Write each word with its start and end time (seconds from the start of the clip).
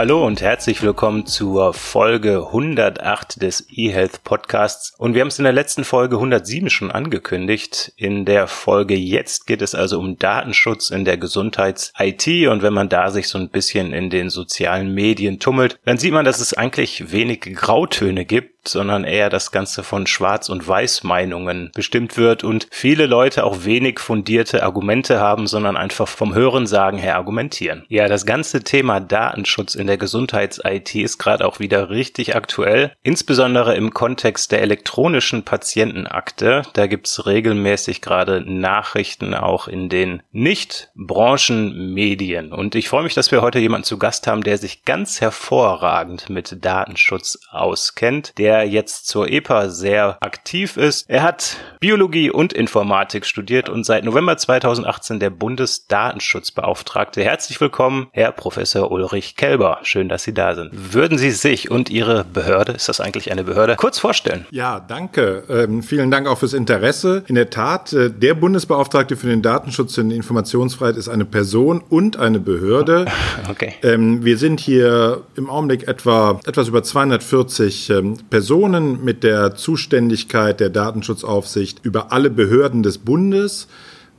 Hallo 0.00 0.26
und 0.26 0.40
herzlich 0.40 0.80
willkommen 0.80 1.26
zur 1.26 1.74
Folge 1.74 2.46
108 2.46 3.42
des 3.42 3.66
eHealth 3.70 4.24
Podcasts. 4.24 4.94
Und 4.96 5.12
wir 5.12 5.20
haben 5.20 5.28
es 5.28 5.38
in 5.38 5.44
der 5.44 5.52
letzten 5.52 5.84
Folge 5.84 6.16
107 6.16 6.70
schon 6.70 6.90
angekündigt. 6.90 7.92
In 7.96 8.24
der 8.24 8.46
Folge 8.46 8.94
jetzt 8.94 9.46
geht 9.46 9.60
es 9.60 9.74
also 9.74 9.98
um 9.98 10.18
Datenschutz 10.18 10.88
in 10.88 11.04
der 11.04 11.18
Gesundheits-IT. 11.18 12.48
Und 12.48 12.62
wenn 12.62 12.72
man 12.72 12.88
da 12.88 13.10
sich 13.10 13.28
so 13.28 13.36
ein 13.36 13.50
bisschen 13.50 13.92
in 13.92 14.08
den 14.08 14.30
sozialen 14.30 14.94
Medien 14.94 15.38
tummelt, 15.38 15.78
dann 15.84 15.98
sieht 15.98 16.14
man, 16.14 16.24
dass 16.24 16.40
es 16.40 16.54
eigentlich 16.54 17.12
wenig 17.12 17.42
Grautöne 17.42 18.24
gibt 18.24 18.59
sondern 18.68 19.04
eher 19.04 19.30
das 19.30 19.52
Ganze 19.52 19.82
von 19.82 20.06
Schwarz- 20.06 20.48
und 20.48 20.66
Weiß-Meinungen 20.66 21.70
bestimmt 21.74 22.16
wird 22.16 22.44
und 22.44 22.66
viele 22.70 23.06
Leute 23.06 23.44
auch 23.44 23.64
wenig 23.64 24.00
fundierte 24.00 24.62
Argumente 24.62 25.20
haben, 25.20 25.46
sondern 25.46 25.76
einfach 25.76 26.08
vom 26.08 26.34
Hörensagen 26.34 26.98
her 26.98 27.16
argumentieren. 27.16 27.84
Ja, 27.88 28.08
das 28.08 28.24
ganze 28.26 28.62
Thema 28.62 29.00
Datenschutz 29.00 29.74
in 29.74 29.86
der 29.86 29.98
Gesundheits-IT 29.98 30.94
ist 30.94 31.18
gerade 31.18 31.46
auch 31.46 31.60
wieder 31.60 31.90
richtig 31.90 32.36
aktuell, 32.36 32.92
insbesondere 33.02 33.74
im 33.74 33.94
Kontext 33.94 34.52
der 34.52 34.62
elektronischen 34.62 35.44
Patientenakte. 35.44 36.62
Da 36.74 36.86
gibt's 36.86 37.26
regelmäßig 37.26 38.00
gerade 38.00 38.42
Nachrichten 38.46 39.34
auch 39.34 39.66
in 39.68 39.88
den 39.88 40.22
Nicht-Branchenmedien. 40.32 42.52
Und 42.52 42.74
ich 42.74 42.88
freue 42.88 43.04
mich, 43.04 43.14
dass 43.14 43.30
wir 43.30 43.42
heute 43.42 43.58
jemanden 43.58 43.84
zu 43.84 43.98
Gast 43.98 44.26
haben, 44.26 44.42
der 44.42 44.56
sich 44.58 44.84
ganz 44.84 45.20
hervorragend 45.20 46.30
mit 46.30 46.64
Datenschutz 46.64 47.38
auskennt, 47.50 48.38
der 48.38 48.49
der 48.50 48.64
jetzt 48.64 49.06
zur 49.06 49.28
EPA 49.28 49.70
sehr 49.70 50.18
aktiv 50.20 50.76
ist. 50.76 51.08
Er 51.08 51.22
hat 51.22 51.56
Biologie 51.78 52.32
und 52.32 52.52
Informatik 52.52 53.24
studiert 53.24 53.68
und 53.68 53.86
seit 53.86 54.02
November 54.02 54.36
2018 54.36 55.20
der 55.20 55.30
Bundesdatenschutzbeauftragte. 55.30 57.22
Herzlich 57.22 57.60
willkommen, 57.60 58.08
Herr 58.10 58.32
Professor 58.32 58.90
Ulrich 58.90 59.36
Kelber. 59.36 59.78
Schön, 59.84 60.08
dass 60.08 60.24
Sie 60.24 60.34
da 60.34 60.56
sind. 60.56 60.72
Würden 60.72 61.16
Sie 61.16 61.30
sich 61.30 61.70
und 61.70 61.90
Ihre 61.90 62.24
Behörde, 62.24 62.72
ist 62.72 62.88
das 62.88 63.00
eigentlich 63.00 63.30
eine 63.30 63.44
Behörde, 63.44 63.76
kurz 63.76 64.00
vorstellen? 64.00 64.44
Ja, 64.50 64.80
danke. 64.80 65.44
Ähm, 65.48 65.84
vielen 65.84 66.10
Dank 66.10 66.26
auch 66.26 66.38
fürs 66.38 66.52
Interesse. 66.52 67.22
In 67.28 67.36
der 67.36 67.50
Tat, 67.50 67.92
äh, 67.92 68.10
der 68.10 68.34
Bundesbeauftragte 68.34 69.16
für 69.16 69.28
den 69.28 69.42
Datenschutz 69.42 69.96
und 69.98 70.08
die 70.08 70.16
Informationsfreiheit 70.16 70.96
ist 70.96 71.08
eine 71.08 71.24
Person 71.24 71.84
und 71.88 72.16
eine 72.16 72.40
Behörde. 72.40 73.06
Okay. 73.48 73.74
Ähm, 73.82 74.24
wir 74.24 74.36
sind 74.38 74.60
hier 74.60 75.22
im 75.34 75.50
Augenblick 75.50 75.88
etwa 75.88 76.40
etwas 76.46 76.68
über 76.68 76.82
240 76.82 77.90
ähm, 77.90 78.18
Personen 78.28 78.39
Personen 78.40 79.04
mit 79.04 79.22
der 79.22 79.54
Zuständigkeit 79.54 80.60
der 80.60 80.70
Datenschutzaufsicht 80.70 81.80
über 81.82 82.10
alle 82.10 82.30
Behörden 82.30 82.82
des 82.82 82.96
Bundes 82.96 83.68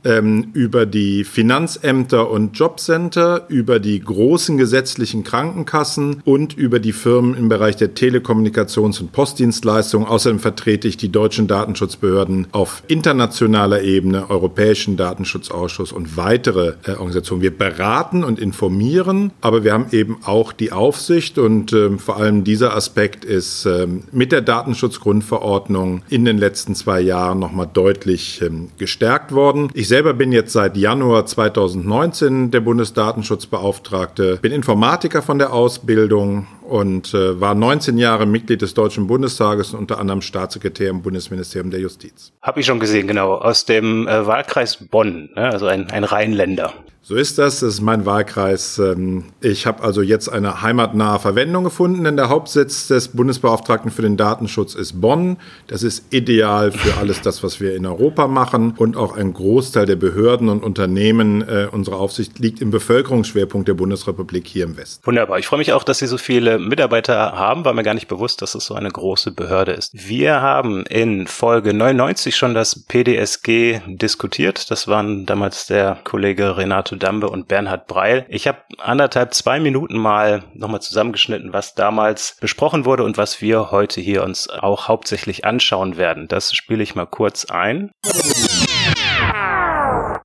ähm, 0.04 0.48
über 0.52 0.86
die 0.86 1.24
Finanzämter 1.24 2.30
und 2.30 2.58
Jobcenter, 2.58 3.46
über 3.48 3.78
die 3.78 4.00
großen 4.00 4.56
gesetzlichen 4.58 5.24
Krankenkassen 5.24 6.22
und 6.24 6.54
über 6.54 6.78
die 6.78 6.92
Firmen 6.92 7.36
im 7.36 7.48
Bereich 7.48 7.76
der 7.76 7.94
Telekommunikations- 7.94 9.00
und 9.00 9.12
Postdienstleistungen. 9.12 10.06
Außerdem 10.06 10.38
vertrete 10.38 10.88
ich 10.88 10.96
die 10.96 11.10
deutschen 11.10 11.46
Datenschutzbehörden 11.46 12.48
auf 12.52 12.82
internationaler 12.88 13.82
Ebene, 13.82 14.30
Europäischen 14.30 14.96
Datenschutzausschuss 14.96 15.92
und 15.92 16.16
weitere 16.16 16.74
äh, 16.84 16.92
Organisationen. 16.92 17.42
Wir 17.42 17.56
beraten 17.56 18.24
und 18.24 18.38
informieren, 18.38 19.32
aber 19.40 19.64
wir 19.64 19.72
haben 19.72 19.86
eben 19.92 20.18
auch 20.24 20.52
die 20.52 20.72
Aufsicht 20.72 21.38
und 21.38 21.72
äh, 21.72 21.90
vor 21.98 22.16
allem 22.16 22.44
dieser 22.44 22.74
Aspekt 22.74 23.24
ist 23.24 23.66
äh, 23.66 23.86
mit 24.10 24.32
der 24.32 24.40
Datenschutzgrundverordnung 24.40 26.02
in 26.08 26.24
den 26.24 26.38
letzten 26.38 26.74
zwei 26.74 27.00
Jahren 27.00 27.38
nochmal 27.38 27.68
deutlich 27.72 28.42
ähm, 28.42 28.68
gestärkt 28.78 29.32
worden. 29.32 29.70
Ich 29.74 29.88
selber 29.92 30.14
bin 30.14 30.32
jetzt 30.32 30.54
seit 30.54 30.78
Januar 30.78 31.26
2019 31.26 32.50
der 32.50 32.60
Bundesdatenschutzbeauftragte, 32.60 34.38
bin 34.40 34.50
Informatiker 34.50 35.20
von 35.20 35.38
der 35.38 35.52
Ausbildung 35.52 36.46
und 36.72 37.12
äh, 37.12 37.38
war 37.38 37.54
19 37.54 37.98
Jahre 37.98 38.24
Mitglied 38.24 38.62
des 38.62 38.72
Deutschen 38.72 39.06
Bundestages 39.06 39.74
und 39.74 39.80
unter 39.80 39.98
anderem 39.98 40.22
Staatssekretär 40.22 40.88
im 40.88 41.02
Bundesministerium 41.02 41.70
der 41.70 41.80
Justiz. 41.80 42.32
Habe 42.40 42.60
ich 42.60 42.66
schon 42.66 42.80
gesehen, 42.80 43.06
genau. 43.06 43.34
Aus 43.34 43.66
dem 43.66 44.08
äh, 44.08 44.26
Wahlkreis 44.26 44.78
Bonn, 44.90 45.28
ne? 45.36 45.50
also 45.50 45.66
ein, 45.66 45.90
ein 45.90 46.04
Rheinländer. 46.04 46.72
So 47.04 47.16
ist 47.16 47.36
das, 47.36 47.58
das 47.58 47.74
ist 47.74 47.80
mein 47.80 48.06
Wahlkreis. 48.06 48.78
Ähm, 48.78 49.24
ich 49.40 49.66
habe 49.66 49.82
also 49.82 50.02
jetzt 50.02 50.28
eine 50.28 50.62
heimatnahe 50.62 51.18
Verwendung 51.18 51.64
gefunden, 51.64 52.04
denn 52.04 52.16
der 52.16 52.28
Hauptsitz 52.28 52.86
des 52.86 53.08
Bundesbeauftragten 53.08 53.90
für 53.90 54.02
den 54.02 54.16
Datenschutz 54.16 54.76
ist 54.76 55.00
Bonn. 55.00 55.36
Das 55.66 55.82
ist 55.82 56.14
ideal 56.14 56.70
für 56.70 56.98
alles 56.98 57.20
das, 57.20 57.42
was 57.42 57.60
wir 57.60 57.74
in 57.74 57.86
Europa 57.86 58.28
machen. 58.28 58.74
Und 58.76 58.96
auch 58.96 59.16
ein 59.16 59.34
Großteil 59.34 59.84
der 59.84 59.96
Behörden 59.96 60.48
und 60.48 60.62
Unternehmen 60.62 61.42
äh, 61.42 61.66
unserer 61.72 61.96
Aufsicht 61.96 62.38
liegt 62.38 62.60
im 62.60 62.70
Bevölkerungsschwerpunkt 62.70 63.66
der 63.66 63.74
Bundesrepublik 63.74 64.46
hier 64.46 64.64
im 64.64 64.76
Westen. 64.76 65.04
Wunderbar. 65.04 65.40
Ich 65.40 65.48
freue 65.48 65.58
mich 65.58 65.72
auch, 65.72 65.82
dass 65.82 65.98
Sie 65.98 66.06
so 66.06 66.18
viele 66.18 66.60
Mitarbeiter 66.68 67.32
haben, 67.32 67.64
war 67.64 67.72
mir 67.72 67.82
gar 67.82 67.94
nicht 67.94 68.08
bewusst, 68.08 68.42
dass 68.42 68.54
es 68.54 68.64
so 68.64 68.74
eine 68.74 68.90
große 68.90 69.32
Behörde 69.32 69.72
ist. 69.72 69.90
Wir 69.92 70.40
haben 70.40 70.84
in 70.86 71.26
Folge 71.26 71.74
99 71.74 72.34
schon 72.36 72.54
das 72.54 72.84
PDSG 72.86 73.80
diskutiert. 73.86 74.70
Das 74.70 74.88
waren 74.88 75.26
damals 75.26 75.66
der 75.66 75.98
Kollege 76.04 76.56
Renato 76.56 76.96
Dambe 76.96 77.28
und 77.28 77.48
Bernhard 77.48 77.86
Breil. 77.86 78.26
Ich 78.28 78.46
habe 78.46 78.58
anderthalb, 78.78 79.34
zwei 79.34 79.60
Minuten 79.60 79.98
mal 79.98 80.42
nochmal 80.54 80.82
zusammengeschnitten, 80.82 81.52
was 81.52 81.74
damals 81.74 82.36
besprochen 82.40 82.84
wurde 82.84 83.04
und 83.04 83.16
was 83.18 83.40
wir 83.40 83.70
heute 83.70 84.00
hier 84.00 84.22
uns 84.22 84.48
auch 84.48 84.88
hauptsächlich 84.88 85.44
anschauen 85.44 85.96
werden. 85.96 86.28
Das 86.28 86.54
spiele 86.54 86.82
ich 86.82 86.94
mal 86.94 87.06
kurz 87.06 87.46
ein. 87.46 87.90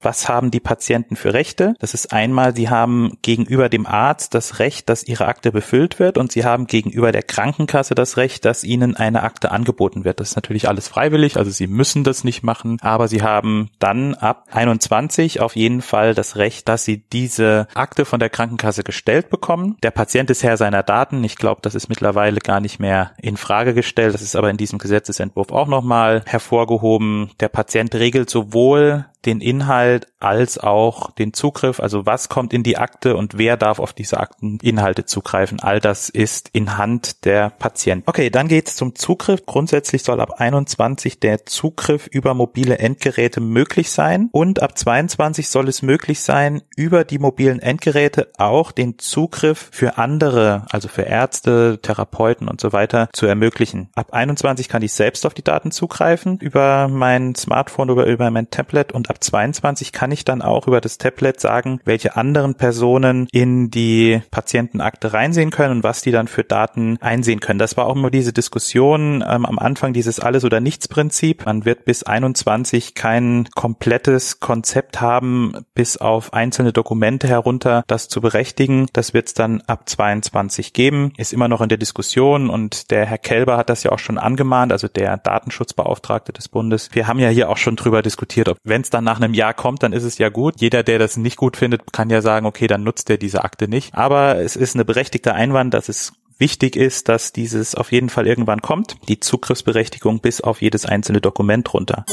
Was 0.02 0.30
haben 0.30 0.52
die 0.52 0.60
Patienten 0.60 1.16
für 1.16 1.34
Rechte? 1.34 1.74
Das 1.80 1.94
ist 1.94 2.14
einmal, 2.14 2.56
sie 2.56 2.70
haben 2.70 3.18
gegenüber 3.22 3.70
dem 3.70 3.86
Arzt 3.86 4.34
das 4.34 4.60
Recht, 4.60 4.90
dass 4.90 5.04
ihre 5.04 5.28
Akte 5.28 5.52
befüllt 5.52 6.00
wird 6.00 6.18
und 6.18 6.32
sie 6.32 6.46
haben 6.46 6.68
gegenüber 6.68 7.12
der 7.12 7.24
Krankenkasse 7.24 7.96
das 7.96 8.18
Recht, 8.18 8.46
dass 8.46 8.64
ihnen 8.64 8.96
eine 8.96 9.24
Akte 9.24 9.52
angeboten 9.52 10.06
wird. 10.06 10.20
Das 10.20 10.30
ist 10.30 10.36
natürlich 10.36 10.68
alles 10.68 10.88
freiwillig, 10.88 11.38
also 11.38 11.52
sie 11.52 11.68
müssen 11.68 12.04
das 12.04 12.24
nicht 12.24 12.44
machen, 12.44 12.78
aber 12.82 13.08
sie 13.08 13.22
haben 13.22 13.70
dann 13.80 14.16
ab 14.16 14.46
21 14.52 15.42
auf 15.42 15.56
jeden 15.56 15.82
Fall 15.82 16.14
das 16.14 16.36
Recht, 16.36 16.68
dass 16.68 16.86
sie 16.86 17.04
diese 17.12 17.68
Akte 17.74 18.06
von 18.06 18.20
der 18.20 18.30
Krankenkasse 18.30 18.84
gestellt 18.84 19.30
bekommen. 19.30 19.78
Der 19.84 19.92
Patient 19.92 20.30
ist 20.30 20.44
Herr 20.44 20.58
seiner 20.58 20.84
Daten. 20.84 21.24
Ich 21.24 21.36
glaube, 21.36 21.62
das 21.62 21.76
ist 21.76 21.90
mittlerweile 21.90 22.40
gar 22.40 22.60
nicht 22.60 22.80
mehr 22.80 23.12
in 23.22 23.38
Frage 23.38 23.74
gestellt. 23.74 24.14
Das 24.14 24.22
ist 24.22 24.36
aber 24.36 24.50
in 24.50 24.58
diesem 24.58 24.80
Gesetzesentwurf 24.80 25.52
auch 25.52 25.68
nochmal 25.68 26.24
hervorgehoben. 26.26 27.32
Der 27.40 27.50
Patient 27.50 27.94
regelt 27.96 28.30
sowohl 28.30 29.06
den 29.26 29.42
Inhalt 29.42 30.08
als 30.20 30.58
auch 30.58 31.12
den 31.12 31.34
Zugriff, 31.34 31.80
also 31.80 32.06
was 32.06 32.30
kommt 32.30 32.54
in 32.54 32.64
die 32.64 32.78
Akte 32.78 33.16
und 33.16 33.38
wer 33.38 33.58
darf 33.58 33.80
auf 33.80 33.94
diese 33.94 34.20
Akteninhalte 34.20 35.06
zugreifen. 35.06 35.60
All 35.60 35.80
das 35.80 36.10
ist 36.10 36.50
in 36.54 36.78
Hand 36.78 37.26
der 37.26 37.50
Patienten. 37.50 38.10
Okay, 38.10 38.30
dann 38.30 38.48
geht's 38.48 38.76
zum 38.76 38.96
Zugriff. 38.96 39.46
Grundsätzlich 39.46 40.04
soll 40.04 40.22
ab 40.22 40.40
21 40.40 41.20
der 41.20 41.46
Zugriff 41.46 42.08
über 42.08 42.34
mobile 42.34 42.80
Endgeräte 42.80 43.42
möglich 43.42 43.92
sein 43.92 44.30
und 44.32 44.62
ab 44.62 44.78
22 44.78 45.50
soll 45.50 45.68
es 45.68 45.82
möglich 45.82 46.22
sein, 46.22 46.62
über 46.76 47.04
die 47.04 47.20
mobilen 47.20 47.60
Endgeräte 47.60 48.32
auch 48.38 48.72
den 48.72 48.98
Zugriff 48.98 49.70
für 49.72 49.98
andere, 49.98 50.66
also 50.70 50.88
für 50.88 51.04
Ärzte, 51.04 51.80
Therapeuten 51.82 52.48
und 52.48 52.62
so 52.62 52.74
weiter 52.74 53.10
zu 53.14 53.26
ermöglichen. 53.26 53.90
Ab 53.96 54.14
21 54.14 54.70
kann 54.70 54.82
ich 54.82 54.94
selbst 54.94 55.26
auf 55.26 55.34
die 55.34 55.44
Daten 55.44 55.72
zugreifen 55.72 56.38
über 56.40 56.88
mein 56.88 57.36
Smartphone 57.36 57.90
oder 57.90 58.06
über 58.06 58.30
mein 58.32 58.50
Tablet 58.50 58.92
und 58.92 59.07
ab 59.10 59.18
ab 59.18 59.24
22 59.24 59.92
kann 59.92 60.12
ich 60.12 60.26
dann 60.26 60.44
auch 60.44 60.68
über 60.68 60.80
das 60.80 61.00
Tablet 61.00 61.40
sagen, 61.40 61.80
welche 61.86 62.16
anderen 62.16 62.54
Personen 62.56 63.28
in 63.32 63.72
die 63.72 64.22
Patientenakte 64.30 65.14
reinsehen 65.14 65.50
können 65.50 65.78
und 65.78 65.84
was 65.84 66.02
die 66.02 66.12
dann 66.12 66.28
für 66.28 66.44
Daten 66.44 66.98
einsehen 67.02 67.40
können. 67.40 67.58
Das 67.58 67.78
war 67.78 67.88
auch 67.88 67.96
immer 67.96 68.12
diese 68.12 68.32
Diskussion 68.32 69.24
ähm, 69.28 69.46
am 69.46 69.58
Anfang, 69.58 69.94
dieses 69.94 70.20
Alles- 70.20 70.46
oder 70.46 70.60
Nichts-Prinzip. 70.60 71.46
Man 71.46 71.66
wird 71.66 71.86
bis 71.86 72.04
21 72.04 72.94
kein 72.94 73.48
komplettes 73.56 74.40
Konzept 74.40 75.02
haben, 75.02 75.54
bis 75.74 75.98
auf 75.98 76.34
einzelne 76.34 76.74
Dokumente 76.74 77.28
herunter, 77.28 77.84
das 77.88 78.08
zu 78.08 78.22
berechtigen. 78.22 78.86
Das 78.94 79.16
wird 79.16 79.28
es 79.28 79.34
dann 79.34 79.62
ab 79.62 79.90
22 79.90 80.74
geben. 80.74 81.14
Ist 81.18 81.34
immer 81.34 81.48
noch 81.48 81.62
in 81.62 81.70
der 81.70 81.80
Diskussion 81.80 82.50
und 82.52 82.92
der 82.92 83.06
Herr 83.06 83.18
Kelber 83.18 83.58
hat 83.58 83.70
das 83.70 83.82
ja 83.82 83.92
auch 83.92 84.00
schon 84.00 84.20
angemahnt, 84.20 84.72
also 84.72 84.88
der 84.88 85.18
Datenschutzbeauftragte 85.18 86.34
des 86.34 86.50
Bundes. 86.50 86.90
Wir 86.92 87.08
haben 87.08 87.20
ja 87.20 87.30
hier 87.30 87.50
auch 87.50 87.58
schon 87.58 87.76
drüber 87.76 88.04
diskutiert, 88.04 88.50
ob 88.50 88.58
wenn 88.64 88.82
es 88.82 88.92
dann 88.98 89.04
nach 89.04 89.22
einem 89.22 89.34
Jahr 89.34 89.54
kommt, 89.54 89.84
dann 89.84 89.94
ist 89.94 90.04
es 90.04 90.18
ja 90.18 90.30
gut. 90.30 90.56
Jeder, 90.58 90.84
der 90.84 90.98
das 90.98 91.18
nicht 91.18 91.38
gut 91.38 91.56
findet, 91.56 91.94
kann 91.94 92.10
ja 92.10 92.22
sagen, 92.22 92.46
okay, 92.46 92.68
dann 92.68 92.84
nutzt 92.84 93.10
er 93.10 93.18
diese 93.18 93.44
Akte 93.44 93.68
nicht. 93.68 93.94
Aber 93.94 94.38
es 94.40 94.56
ist 94.56 94.76
eine 94.76 94.86
berechtigte 94.86 95.34
Einwand, 95.34 95.74
dass 95.74 95.88
es 95.88 96.14
wichtig 96.40 96.76
ist, 96.76 97.08
dass 97.08 97.32
dieses 97.32 97.76
auf 97.76 97.92
jeden 97.92 98.10
Fall 98.10 98.28
irgendwann 98.28 98.62
kommt. 98.62 98.96
Die 99.08 99.20
Zugriffsberechtigung 99.20 100.20
bis 100.20 100.42
auf 100.42 100.62
jedes 100.62 100.86
einzelne 100.86 101.22
Dokument 101.22 101.72
runter. 101.74 102.06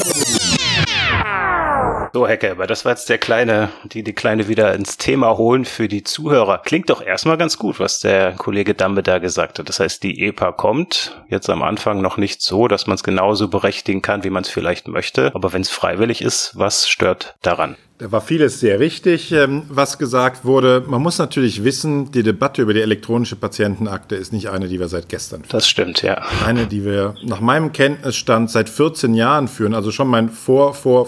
So, 2.14 2.28
Hecke, 2.28 2.52
aber 2.52 2.68
das 2.68 2.84
war 2.84 2.92
jetzt 2.92 3.08
der 3.08 3.18
kleine, 3.18 3.70
die, 3.82 4.04
die 4.04 4.12
kleine 4.12 4.46
wieder 4.46 4.72
ins 4.72 4.98
Thema 4.98 5.36
holen 5.36 5.64
für 5.64 5.88
die 5.88 6.04
Zuhörer. 6.04 6.58
Klingt 6.64 6.88
doch 6.88 7.04
erstmal 7.04 7.36
ganz 7.36 7.58
gut, 7.58 7.80
was 7.80 7.98
der 7.98 8.34
Kollege 8.34 8.74
Dambe 8.74 9.02
da 9.02 9.18
gesagt 9.18 9.58
hat. 9.58 9.68
Das 9.68 9.80
heißt, 9.80 10.00
die 10.04 10.24
EPA 10.24 10.52
kommt 10.52 11.20
jetzt 11.28 11.50
am 11.50 11.64
Anfang 11.64 12.00
noch 12.00 12.16
nicht 12.16 12.40
so, 12.40 12.68
dass 12.68 12.86
man 12.86 12.94
es 12.94 13.02
genauso 13.02 13.48
berechtigen 13.48 14.00
kann, 14.00 14.22
wie 14.22 14.30
man 14.30 14.44
es 14.44 14.48
vielleicht 14.48 14.86
möchte. 14.86 15.34
Aber 15.34 15.52
wenn 15.52 15.62
es 15.62 15.70
freiwillig 15.70 16.22
ist, 16.22 16.52
was 16.54 16.88
stört 16.88 17.34
daran? 17.42 17.74
Da 17.98 18.12
war 18.12 18.20
vieles 18.20 18.60
sehr 18.60 18.78
richtig, 18.78 19.32
ähm, 19.32 19.64
was 19.68 19.98
gesagt 19.98 20.44
wurde. 20.44 20.84
Man 20.86 21.02
muss 21.02 21.18
natürlich 21.18 21.64
wissen, 21.64 22.12
die 22.12 22.22
Debatte 22.22 22.62
über 22.62 22.74
die 22.74 22.82
elektronische 22.82 23.34
Patientenakte 23.34 24.14
ist 24.14 24.32
nicht 24.32 24.50
eine, 24.50 24.68
die 24.68 24.78
wir 24.78 24.86
seit 24.86 25.08
gestern 25.08 25.40
führen. 25.40 25.50
Das 25.50 25.68
stimmt, 25.68 26.02
ja. 26.02 26.22
Eine, 26.46 26.68
die 26.68 26.84
wir 26.84 27.16
nach 27.24 27.40
meinem 27.40 27.72
Kenntnisstand 27.72 28.52
seit 28.52 28.68
14 28.68 29.14
Jahren 29.14 29.48
führen, 29.48 29.74
also 29.74 29.90
schon 29.90 30.06
mein 30.06 30.28
Vor, 30.28 30.74
Vor, 30.74 31.06